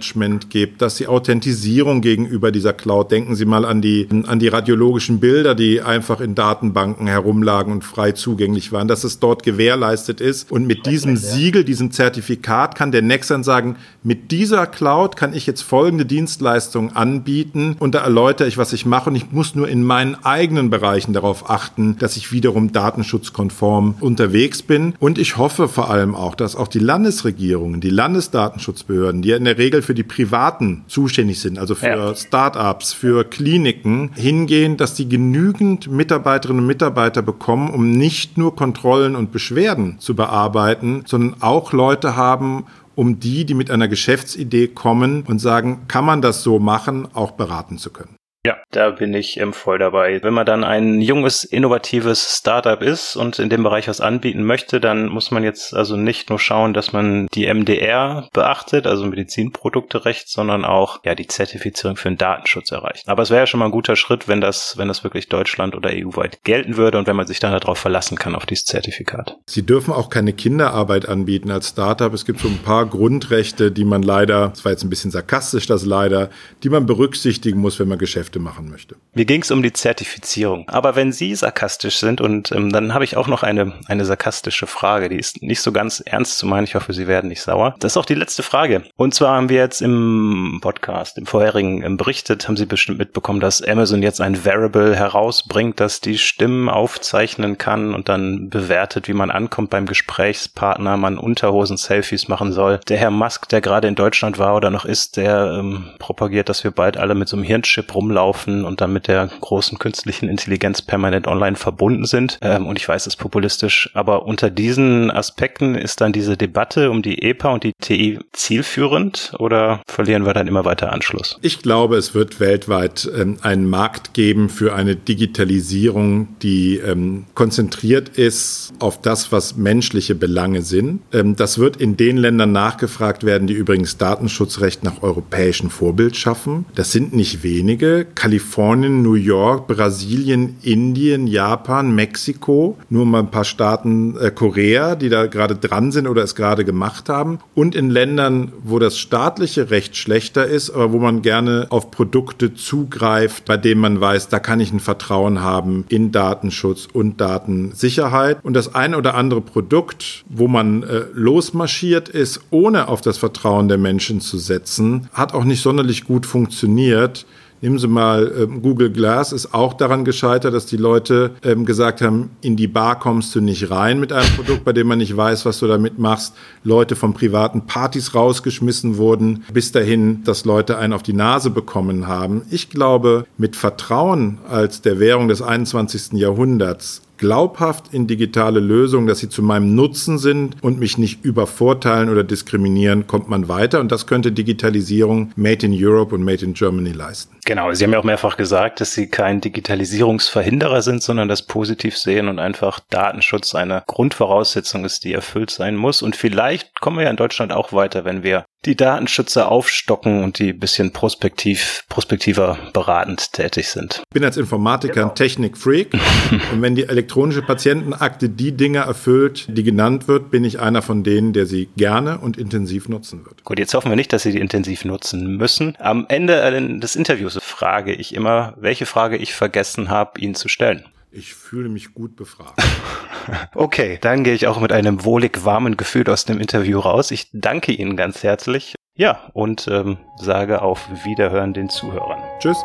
gibt, 0.50 0.82
dass 0.82 0.96
die 0.96 1.08
Authentisierung 1.08 2.02
gegenüber 2.02 2.52
dieser 2.52 2.74
Cloud, 2.74 3.12
denken 3.12 3.36
Sie 3.36 3.46
mal 3.46 3.66
an 3.66 3.82
die, 3.82 4.08
an 4.28 4.40
die 4.40 4.48
radiologischen 4.48 5.20
Bilder, 5.20 5.56
die 5.56 5.82
einfach 5.82 6.22
in 6.22 6.36
Datenbanken 6.36 7.08
herumlagen 7.08 7.74
und 7.74 7.84
frei 7.84 8.12
zugänglich 8.12 8.72
waren, 8.72 8.88
dass 8.88 9.04
es 9.04 9.20
dort 9.20 9.44
gewährleistet 9.44 10.22
ist. 10.22 10.52
Und 10.52 10.68
mit 10.68 10.86
diesem 10.86 11.18
Siegel, 11.18 11.64
diesem 11.64 11.92
Zertifikat 11.92 12.76
kann 12.76 12.92
der 12.92 13.02
Nexan 13.02 13.44
sagen, 13.44 13.78
mit 14.04 14.32
dieser 14.32 14.68
Cloud 14.68 15.16
kann 15.16 15.34
ich 15.34 15.46
jetzt 15.46 15.62
folgende 15.62 16.06
Dienstleistungen 16.06 16.96
anbieten 16.96 17.76
und 17.80 17.96
da 17.96 18.00
erläutere 18.00 18.48
ich, 18.48 18.58
was 18.58 18.74
ich 18.74 18.86
mache 18.86 19.10
und 19.10 19.16
ich 19.16 19.32
muss 19.32 19.56
nur 19.56 19.68
in 19.68 19.84
meinen 19.84 20.16
eigenen 20.24 20.70
Bereichen 20.70 21.14
darauf 21.14 21.50
achten, 21.50 21.98
dass 22.00 22.18
ich 22.18 22.32
wiederum 22.32 22.72
datenschutzkonform 22.72 23.96
unterwegs 24.00 24.62
bin. 24.62 24.94
Und 25.00 25.18
ich 25.18 25.38
hoffe 25.38 25.68
vor 25.68 25.90
allem 25.90 26.16
auch, 26.16 26.36
dass 26.36 26.56
auch 26.56 26.68
die 26.68 26.80
Landesregierungen, 26.80 27.82
die 27.82 27.90
Landesdatenschutzbehörden, 27.90 29.22
die 29.22 29.30
ja 29.30 29.38
in 29.38 29.46
der 29.46 29.58
Regel 29.58 29.81
für 29.82 29.94
die 29.94 30.04
Privaten 30.04 30.84
zuständig 30.88 31.40
sind, 31.40 31.60
also 31.60 31.76
für 31.76 31.88
ja. 31.88 32.16
Start-ups, 32.16 32.94
für 32.94 33.24
Kliniken, 33.24 34.12
hingehen, 34.16 34.78
dass 34.78 34.94
die 34.94 35.08
genügend 35.08 35.90
Mitarbeiterinnen 35.90 36.62
und 36.62 36.68
Mitarbeiter 36.68 37.22
bekommen, 37.22 37.70
um 37.70 37.92
nicht 37.92 38.38
nur 38.38 38.56
Kontrollen 38.56 39.16
und 39.16 39.32
Beschwerden 39.32 40.00
zu 40.00 40.16
bearbeiten, 40.16 41.04
sondern 41.06 41.42
auch 41.42 41.74
Leute 41.74 42.16
haben, 42.16 42.66
um 42.96 43.20
die, 43.20 43.46
die 43.46 43.54
mit 43.54 43.72
einer 43.72 43.88
Geschäftsidee 43.88 44.68
kommen 44.68 45.24
und 45.24 45.40
sagen, 45.40 45.82
kann 45.88 46.06
man 46.06 46.22
das 46.22 46.44
so 46.44 46.60
machen, 46.60 47.08
auch 47.14 47.32
beraten 47.32 47.78
zu 47.78 47.90
können. 47.90 48.16
Ja, 48.44 48.58
da 48.72 48.90
bin 48.90 49.14
ich 49.14 49.38
ähm, 49.38 49.54
voll 49.54 49.78
dabei. 49.78 50.24
Wenn 50.24 50.34
man 50.34 50.48
dann 50.48 50.64
ein 50.64 51.00
junges, 51.00 51.44
innovatives 51.44 52.38
Startup 52.40 52.82
ist 52.82 53.16
und 53.16 53.38
in 53.38 53.50
dem 53.50 53.62
Bereich 53.62 53.88
was 53.88 54.02
anbieten 54.02 54.44
möchte, 54.44 54.80
dann 54.80 55.10
muss 55.10 55.30
man 55.30 55.44
jetzt 55.44 55.76
also 55.76 55.96
nicht 55.96 56.32
nur 56.32 56.40
schauen, 56.40 56.74
dass 56.74 56.92
man 56.92 57.28
die 57.28 57.46
MDR 57.54 58.30
beachtet, 58.34 58.88
also 58.88 59.06
Medizinprodukterecht, 59.06 60.28
sondern 60.28 60.66
auch 60.66 61.02
ja 61.06 61.14
die 61.14 61.28
Zertifizierung 61.28 61.98
für 61.98 62.10
den 62.10 62.18
Datenschutz 62.18 62.72
erreicht. 62.72 63.08
Aber 63.08 63.22
es 63.22 63.30
wäre 63.30 63.42
ja 63.42 63.48
schon 63.48 63.60
mal 63.60 63.66
ein 63.66 63.72
guter 63.72 63.96
Schritt, 63.96 64.28
wenn 64.28 64.42
das, 64.42 64.76
wenn 64.76 64.88
das 64.88 65.04
wirklich 65.04 65.30
Deutschland 65.30 65.76
oder 65.76 65.92
EU-weit 65.94 66.44
gelten 66.44 66.78
würde 66.78 66.98
und 66.98 67.06
wenn 67.06 67.16
man 67.16 67.28
sich 67.28 67.40
dann 67.40 67.52
darauf 67.52 67.78
verlassen 67.78 68.18
kann, 68.18 68.34
auf 68.34 68.48
dieses 68.48 68.66
Zertifikat. 68.66 69.38
Sie 69.46 69.64
dürfen 69.64 69.94
auch 69.94 70.10
keine 70.10 70.34
Kinderarbeit 70.34 71.08
anbieten 71.08 71.52
als 71.52 71.70
Startup. 71.70 72.12
Es 72.12 72.26
gibt 72.26 72.40
so 72.40 72.48
ein 72.48 72.58
paar 72.58 72.88
Grundrechte, 72.88 73.72
die 73.72 73.86
man 73.86 74.02
leider, 74.02 74.50
das 74.50 74.66
war 74.66 74.72
jetzt 74.72 74.84
ein 74.84 74.90
bisschen 74.90 75.12
sarkastisch, 75.12 75.68
das 75.68 75.86
leider, 75.86 76.32
die 76.64 76.70
man 76.70 76.88
berücksichtigen 76.88 77.60
muss, 77.60 77.80
wenn 77.80 77.88
man 77.88 78.00
Geschäfte 78.00 78.31
Geschäfte 78.32 78.40
machen 78.40 78.70
möchte. 78.70 78.96
Mir 79.14 79.26
ging 79.26 79.42
es 79.42 79.52
um 79.52 79.62
die 79.62 79.74
Zertifizierung. 79.74 80.68
Aber 80.70 80.96
wenn 80.96 81.12
Sie 81.12 81.36
sarkastisch 81.36 81.98
sind 81.98 82.22
und 82.22 82.52
ähm, 82.52 82.72
dann 82.72 82.94
habe 82.94 83.04
ich 83.04 83.18
auch 83.18 83.28
noch 83.28 83.44
eine, 83.44 83.74
eine 83.88 84.06
sarkastische 84.06 84.68
Frage, 84.68 85.10
die 85.10 85.18
ist 85.18 85.42
nicht 85.42 85.62
so 85.62 85.72
ganz 85.72 86.00
ernst 86.00 86.38
zu 86.38 86.48
meinen. 86.48 86.64
Ich 86.64 86.76
hoffe, 86.76 86.94
Sie 86.94 87.08
werden 87.08 87.28
nicht 87.28 87.42
sauer. 87.42 87.76
Das 87.80 87.94
ist 87.94 87.98
auch 87.98 88.06
die 88.06 88.16
letzte 88.16 88.44
Frage. 88.44 88.84
Und 88.96 89.14
zwar 89.14 89.36
haben 89.36 89.50
wir 89.50 89.58
jetzt 89.58 89.82
im 89.82 90.60
Podcast, 90.62 91.18
im 91.18 91.26
vorherigen 91.26 91.84
im 91.84 91.98
berichtet, 91.98 92.48
haben 92.48 92.58
Sie 92.58 92.66
bestimmt 92.66 93.00
mitbekommen, 93.00 93.42
dass 93.42 93.62
Amazon 93.62 94.02
jetzt 94.02 94.22
ein 94.22 94.46
Variable 94.46 94.96
herausbringt, 94.96 95.80
das 95.80 96.00
die 96.00 96.18
Stimmen 96.18 96.70
aufzeichnen 96.70 97.58
kann 97.58 97.94
und 97.94 98.08
dann 98.08 98.50
bewertet, 98.50 99.08
wie 99.08 99.14
man 99.14 99.30
ankommt 99.30 99.70
beim 99.70 99.86
Gesprächspartner, 99.86 100.96
man 100.96 101.18
Unterhosen-Selfies 101.18 102.30
machen 102.30 102.54
soll. 102.54 102.80
Der 102.88 102.98
Herr 102.98 103.12
Musk, 103.12 103.50
der 103.50 103.62
gerade 103.62 103.88
in 103.88 103.96
Deutschland 103.96 104.40
war 104.40 104.56
oder 104.56 104.70
noch 104.70 104.86
ist, 104.86 105.18
der 105.18 105.58
ähm, 105.60 105.90
propagiert, 106.00 106.48
dass 106.48 106.64
wir 106.64 106.72
bald 106.72 106.96
alle 106.96 107.16
mit 107.16 107.28
so 107.28 107.36
einem 107.36 107.44
Hirnchip 107.44 107.94
rumlaufen 107.94 108.21
laufen 108.22 108.66
und 108.66 108.82
dann 108.82 108.94
mit 108.94 109.08
der 109.08 109.28
großen 109.42 109.80
künstlichen 109.80 110.30
Intelligenz 110.30 110.84
permanent 110.84 111.28
online 111.28 111.56
verbunden 111.56 112.06
sind. 112.06 112.38
Ähm, 112.42 112.68
und 112.68 112.78
ich 112.78 112.88
weiß, 112.88 113.08
es 113.08 113.16
ist 113.16 113.20
populistisch, 113.20 113.90
aber 113.96 114.28
unter 114.28 114.52
diesen 114.52 115.10
Aspekten 115.10 115.74
ist 115.74 116.02
dann 116.02 116.14
diese 116.14 116.38
Debatte 116.38 116.92
um 116.92 117.02
die 117.02 117.24
EPA 117.24 117.50
und 117.50 117.64
die 117.64 117.74
TI 117.82 118.20
zielführend 118.32 119.34
oder 119.40 119.82
verlieren 119.88 120.26
wir 120.26 120.34
dann 120.34 120.48
immer 120.48 120.66
weiter 120.66 120.94
Anschluss? 120.94 121.40
Ich 121.42 121.64
glaube, 121.64 121.98
es 121.98 122.14
wird 122.14 122.40
weltweit 122.40 123.10
ähm, 123.18 123.38
einen 123.42 123.68
Markt 123.68 124.14
geben 124.14 124.50
für 124.50 124.76
eine 124.76 124.96
Digitalisierung, 124.96 126.28
die 126.44 126.78
ähm, 126.78 127.26
konzentriert 127.34 128.10
ist 128.10 128.74
auf 128.78 129.02
das, 129.02 129.32
was 129.32 129.58
menschliche 129.58 130.14
Belange 130.14 130.62
sind. 130.62 131.02
Ähm, 131.12 131.36
das 131.36 131.58
wird 131.58 131.78
in 131.78 131.98
den 131.98 132.18
Ländern 132.18 132.52
nachgefragt 132.52 133.24
werden, 133.24 133.48
die 133.48 133.56
übrigens 133.56 133.98
Datenschutzrecht 133.98 134.84
nach 134.84 135.02
europäischem 135.02 135.72
Vorbild 135.72 136.16
schaffen. 136.16 136.66
Das 136.76 136.92
sind 136.92 137.14
nicht 137.14 137.42
wenige. 137.42 138.06
Kalifornien, 138.16 139.02
New 139.02 139.14
York, 139.14 139.68
Brasilien, 139.68 140.58
Indien, 140.62 141.28
Japan, 141.28 141.94
Mexiko, 141.94 142.78
nur 142.90 143.06
mal 143.06 143.20
ein 143.20 143.32
paar 143.32 143.44
Staaten, 143.44 144.18
äh, 144.18 144.32
Korea, 144.32 144.96
die 144.96 145.10
da 145.10 145.28
gerade 145.28 145.56
dran 145.56 145.92
sind 145.92 146.08
oder 146.08 146.24
es 146.24 146.36
gerade 146.36 146.66
gemacht 146.66 147.10
haben. 147.10 147.40
Und 147.56 147.76
in 147.76 147.90
Ländern, 147.90 148.52
wo 148.64 148.80
das 148.80 148.98
staatliche 148.98 149.70
Recht 149.70 149.96
schlechter 149.98 150.46
ist, 150.46 150.70
aber 150.70 150.92
wo 150.92 151.00
man 151.00 151.22
gerne 151.22 151.68
auf 151.70 151.92
Produkte 151.92 152.54
zugreift, 152.54 153.46
bei 153.46 153.58
denen 153.58 153.82
man 153.82 154.00
weiß, 154.00 154.30
da 154.30 154.40
kann 154.40 154.60
ich 154.60 154.72
ein 154.72 154.80
Vertrauen 154.80 155.42
haben 155.42 155.86
in 155.90 156.12
Datenschutz 156.12 156.88
und 156.92 157.22
Datensicherheit. 157.22 158.44
Und 158.44 158.54
das 158.54 158.76
ein 158.76 158.96
oder 158.96 159.16
andere 159.16 159.42
Produkt, 159.42 160.24
wo 160.30 160.48
man 160.48 160.84
äh, 160.84 161.04
losmarschiert 161.14 162.10
ist, 162.10 162.42
ohne 162.50 162.88
auf 162.88 163.02
das 163.02 163.18
Vertrauen 163.18 163.68
der 163.68 163.78
Menschen 163.78 164.22
zu 164.22 164.38
setzen, 164.38 165.10
hat 165.14 165.34
auch 165.34 165.44
nicht 165.44 165.62
sonderlich 165.62 166.04
gut 166.06 166.26
funktioniert. 166.26 167.26
Nehmen 167.62 167.78
Sie 167.78 167.88
mal 167.88 168.34
ähm, 168.38 168.62
Google 168.64 168.90
Glass, 168.90 169.32
ist 169.32 169.54
auch 169.54 169.76
daran 169.76 170.04
gescheitert, 170.04 170.54
dass 170.54 170.66
die 170.66 170.78
Leute 170.78 171.32
ähm, 171.44 171.64
gesagt 171.66 172.02
haben, 172.02 172.32
in 172.42 172.56
die 172.56 172.68
Bar 172.68 172.98
kommst 172.98 173.36
du 173.36 173.42
nicht 173.42 173.70
rein 173.70 174.00
mit 174.00 174.12
einem 174.12 174.36
Produkt, 174.36 174.64
bei 174.66 174.74
dem 174.74 174.88
man 174.88 174.98
nicht 174.98 175.16
weiß, 175.16 175.46
was 175.46 175.60
du 175.60 175.68
damit 175.68 176.00
machst. 176.00 176.34
Leute 176.64 176.96
von 176.96 177.14
privaten 177.14 177.68
Partys 177.68 178.16
rausgeschmissen 178.16 178.98
wurden, 178.98 179.44
bis 179.54 179.72
dahin, 179.72 180.24
dass 180.24 180.44
Leute 180.44 180.80
einen 180.80 180.94
auf 180.94 181.04
die 181.04 181.14
Nase 181.14 181.52
bekommen 181.52 182.08
haben. 182.08 182.42
Ich 182.50 182.72
glaube, 182.72 183.26
mit 183.38 183.56
Vertrauen 183.56 184.40
als 184.50 184.82
der 184.82 185.00
Währung 185.00 185.28
des 185.28 185.44
21. 185.44 186.14
Jahrhunderts 186.14 187.04
glaubhaft 187.22 187.94
in 187.94 188.08
digitale 188.08 188.60
Lösungen, 188.60 189.06
dass 189.06 189.20
sie 189.20 189.30
zu 189.30 189.44
meinem 189.44 189.76
Nutzen 189.76 190.18
sind 190.18 190.56
und 190.64 190.80
mich 190.80 190.98
nicht 190.98 191.24
übervorteilen 191.24 192.10
oder 192.10 192.24
diskriminieren, 192.24 193.06
kommt 193.06 193.30
man 193.30 193.48
weiter. 193.48 193.80
Und 193.80 193.92
das 193.92 194.08
könnte 194.08 194.32
Digitalisierung 194.32 195.32
Made 195.36 195.64
in 195.68 195.74
Europe 195.74 196.16
und 196.16 196.24
Made 196.24 196.44
in 196.44 196.56
Germany 196.56 196.92
leisten. 196.92 197.38
Genau, 197.46 197.72
Sie 197.74 197.84
haben 197.84 197.94
ja 197.94 198.00
auch 198.00 198.04
mehrfach 198.04 198.38
gesagt, 198.38 198.82
dass 198.82 198.94
Sie 198.94 199.08
kein 199.08 199.40
Digitalisierungsverhinderer 199.40 200.82
sind, 200.82 201.04
sondern 201.04 201.28
das 201.28 201.46
positiv 201.46 201.96
sehen 201.96 202.28
und 202.28 202.40
einfach 202.40 202.80
Datenschutz 202.90 203.54
eine 203.54 203.84
Grundvoraussetzung 203.86 204.84
ist, 204.84 205.04
die 205.04 205.14
erfüllt 205.14 205.52
sein 205.52 205.76
muss. 205.76 206.02
Und 206.02 206.16
vielleicht 206.16 206.82
kommen 206.82 206.98
wir 206.98 207.04
ja 207.04 207.12
in 207.12 207.18
Deutschland 207.18 207.52
auch 207.52 207.72
weiter, 207.72 208.04
wenn 208.04 208.24
wir 208.24 208.46
die 208.66 208.76
Datenschützer 208.76 209.52
aufstocken 209.52 210.24
und 210.24 210.38
die 210.38 210.54
bisschen 210.54 210.94
prospektiv, 210.94 211.84
prospektiver 211.90 212.60
beratend 212.74 213.34
tätig 213.34 213.70
sind. 213.70 214.04
Ich 214.08 214.14
bin 214.14 214.24
als 214.24 214.38
Informatiker 214.38 214.94
genau. 214.94 215.10
ein 215.10 215.16
Technikfreak 215.16 215.94
und 216.52 216.62
wenn 216.62 216.76
die 216.76 216.88
elektronische 216.88 217.42
Patientenakte 217.42 218.30
die 218.30 218.52
Dinge 218.52 218.80
erfüllt, 218.80 219.48
die 219.50 219.64
genannt 219.64 220.08
wird, 220.08 220.30
bin 220.30 220.44
ich 220.44 220.60
einer 220.60 220.82
von 220.82 221.04
denen, 221.04 221.34
der 221.34 221.48
sie 221.48 221.70
gerne 221.76 222.20
und 222.20 222.38
intensiv 222.38 222.88
nutzen 222.88 223.26
wird. 223.26 223.44
Gut, 223.44 223.58
jetzt 223.58 223.74
hoffen 223.74 223.90
wir 223.90 223.96
nicht, 223.96 224.14
dass 224.14 224.24
Sie 224.24 224.32
die 224.32 224.40
intensiv 224.40 224.86
nutzen 224.86 225.38
müssen. 225.38 225.76
Am 225.80 226.06
Ende 226.08 226.80
des 226.80 226.96
Interviews 226.96 227.40
frage 227.42 227.94
ich 227.94 228.14
immer, 228.14 228.54
welche 228.60 228.86
Frage 228.86 229.18
ich 229.18 229.34
vergessen 229.34 229.90
habe, 229.90 230.20
Ihnen 230.20 230.36
zu 230.36 230.48
stellen. 230.48 230.86
Ich 231.14 231.34
fühle 231.34 231.68
mich 231.68 231.94
gut 231.94 232.16
befragt. 232.16 232.58
okay, 233.56 233.98
dann 234.00 234.24
gehe 234.24 234.34
ich 234.34 234.48
auch 234.48 234.62
mit 234.62 234.72
einem 234.72 235.04
wohlig 235.04 235.44
warmen 235.44 235.76
Gefühl 235.76 236.10
aus 236.10 236.24
dem 236.24 236.40
Interview 236.40 236.80
raus. 236.80 237.12
Ich 237.12 237.30
danke 237.34 237.74
Ihnen 237.74 237.98
ganz 237.98 238.24
herzlich. 238.24 238.76
Ja, 238.96 239.30
und 239.34 239.68
ähm, 239.68 239.98
sage 240.16 240.62
auf 240.62 240.88
Wiederhören 241.04 241.54
den 241.54 241.68
Zuhörern. 241.68 242.22
Tschüss. 242.40 242.64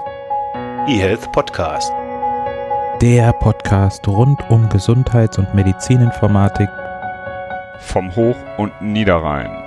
eHealth 0.86 1.32
Podcast. 1.32 1.90
Der 3.02 3.32
Podcast 3.32 4.06
rund 4.06 4.38
um 4.48 4.68
Gesundheits- 4.68 5.38
und 5.38 5.52
Medizininformatik 5.52 6.68
vom 7.80 8.14
Hoch- 8.14 8.58
und 8.58 8.80
Niederrhein. 8.80 9.65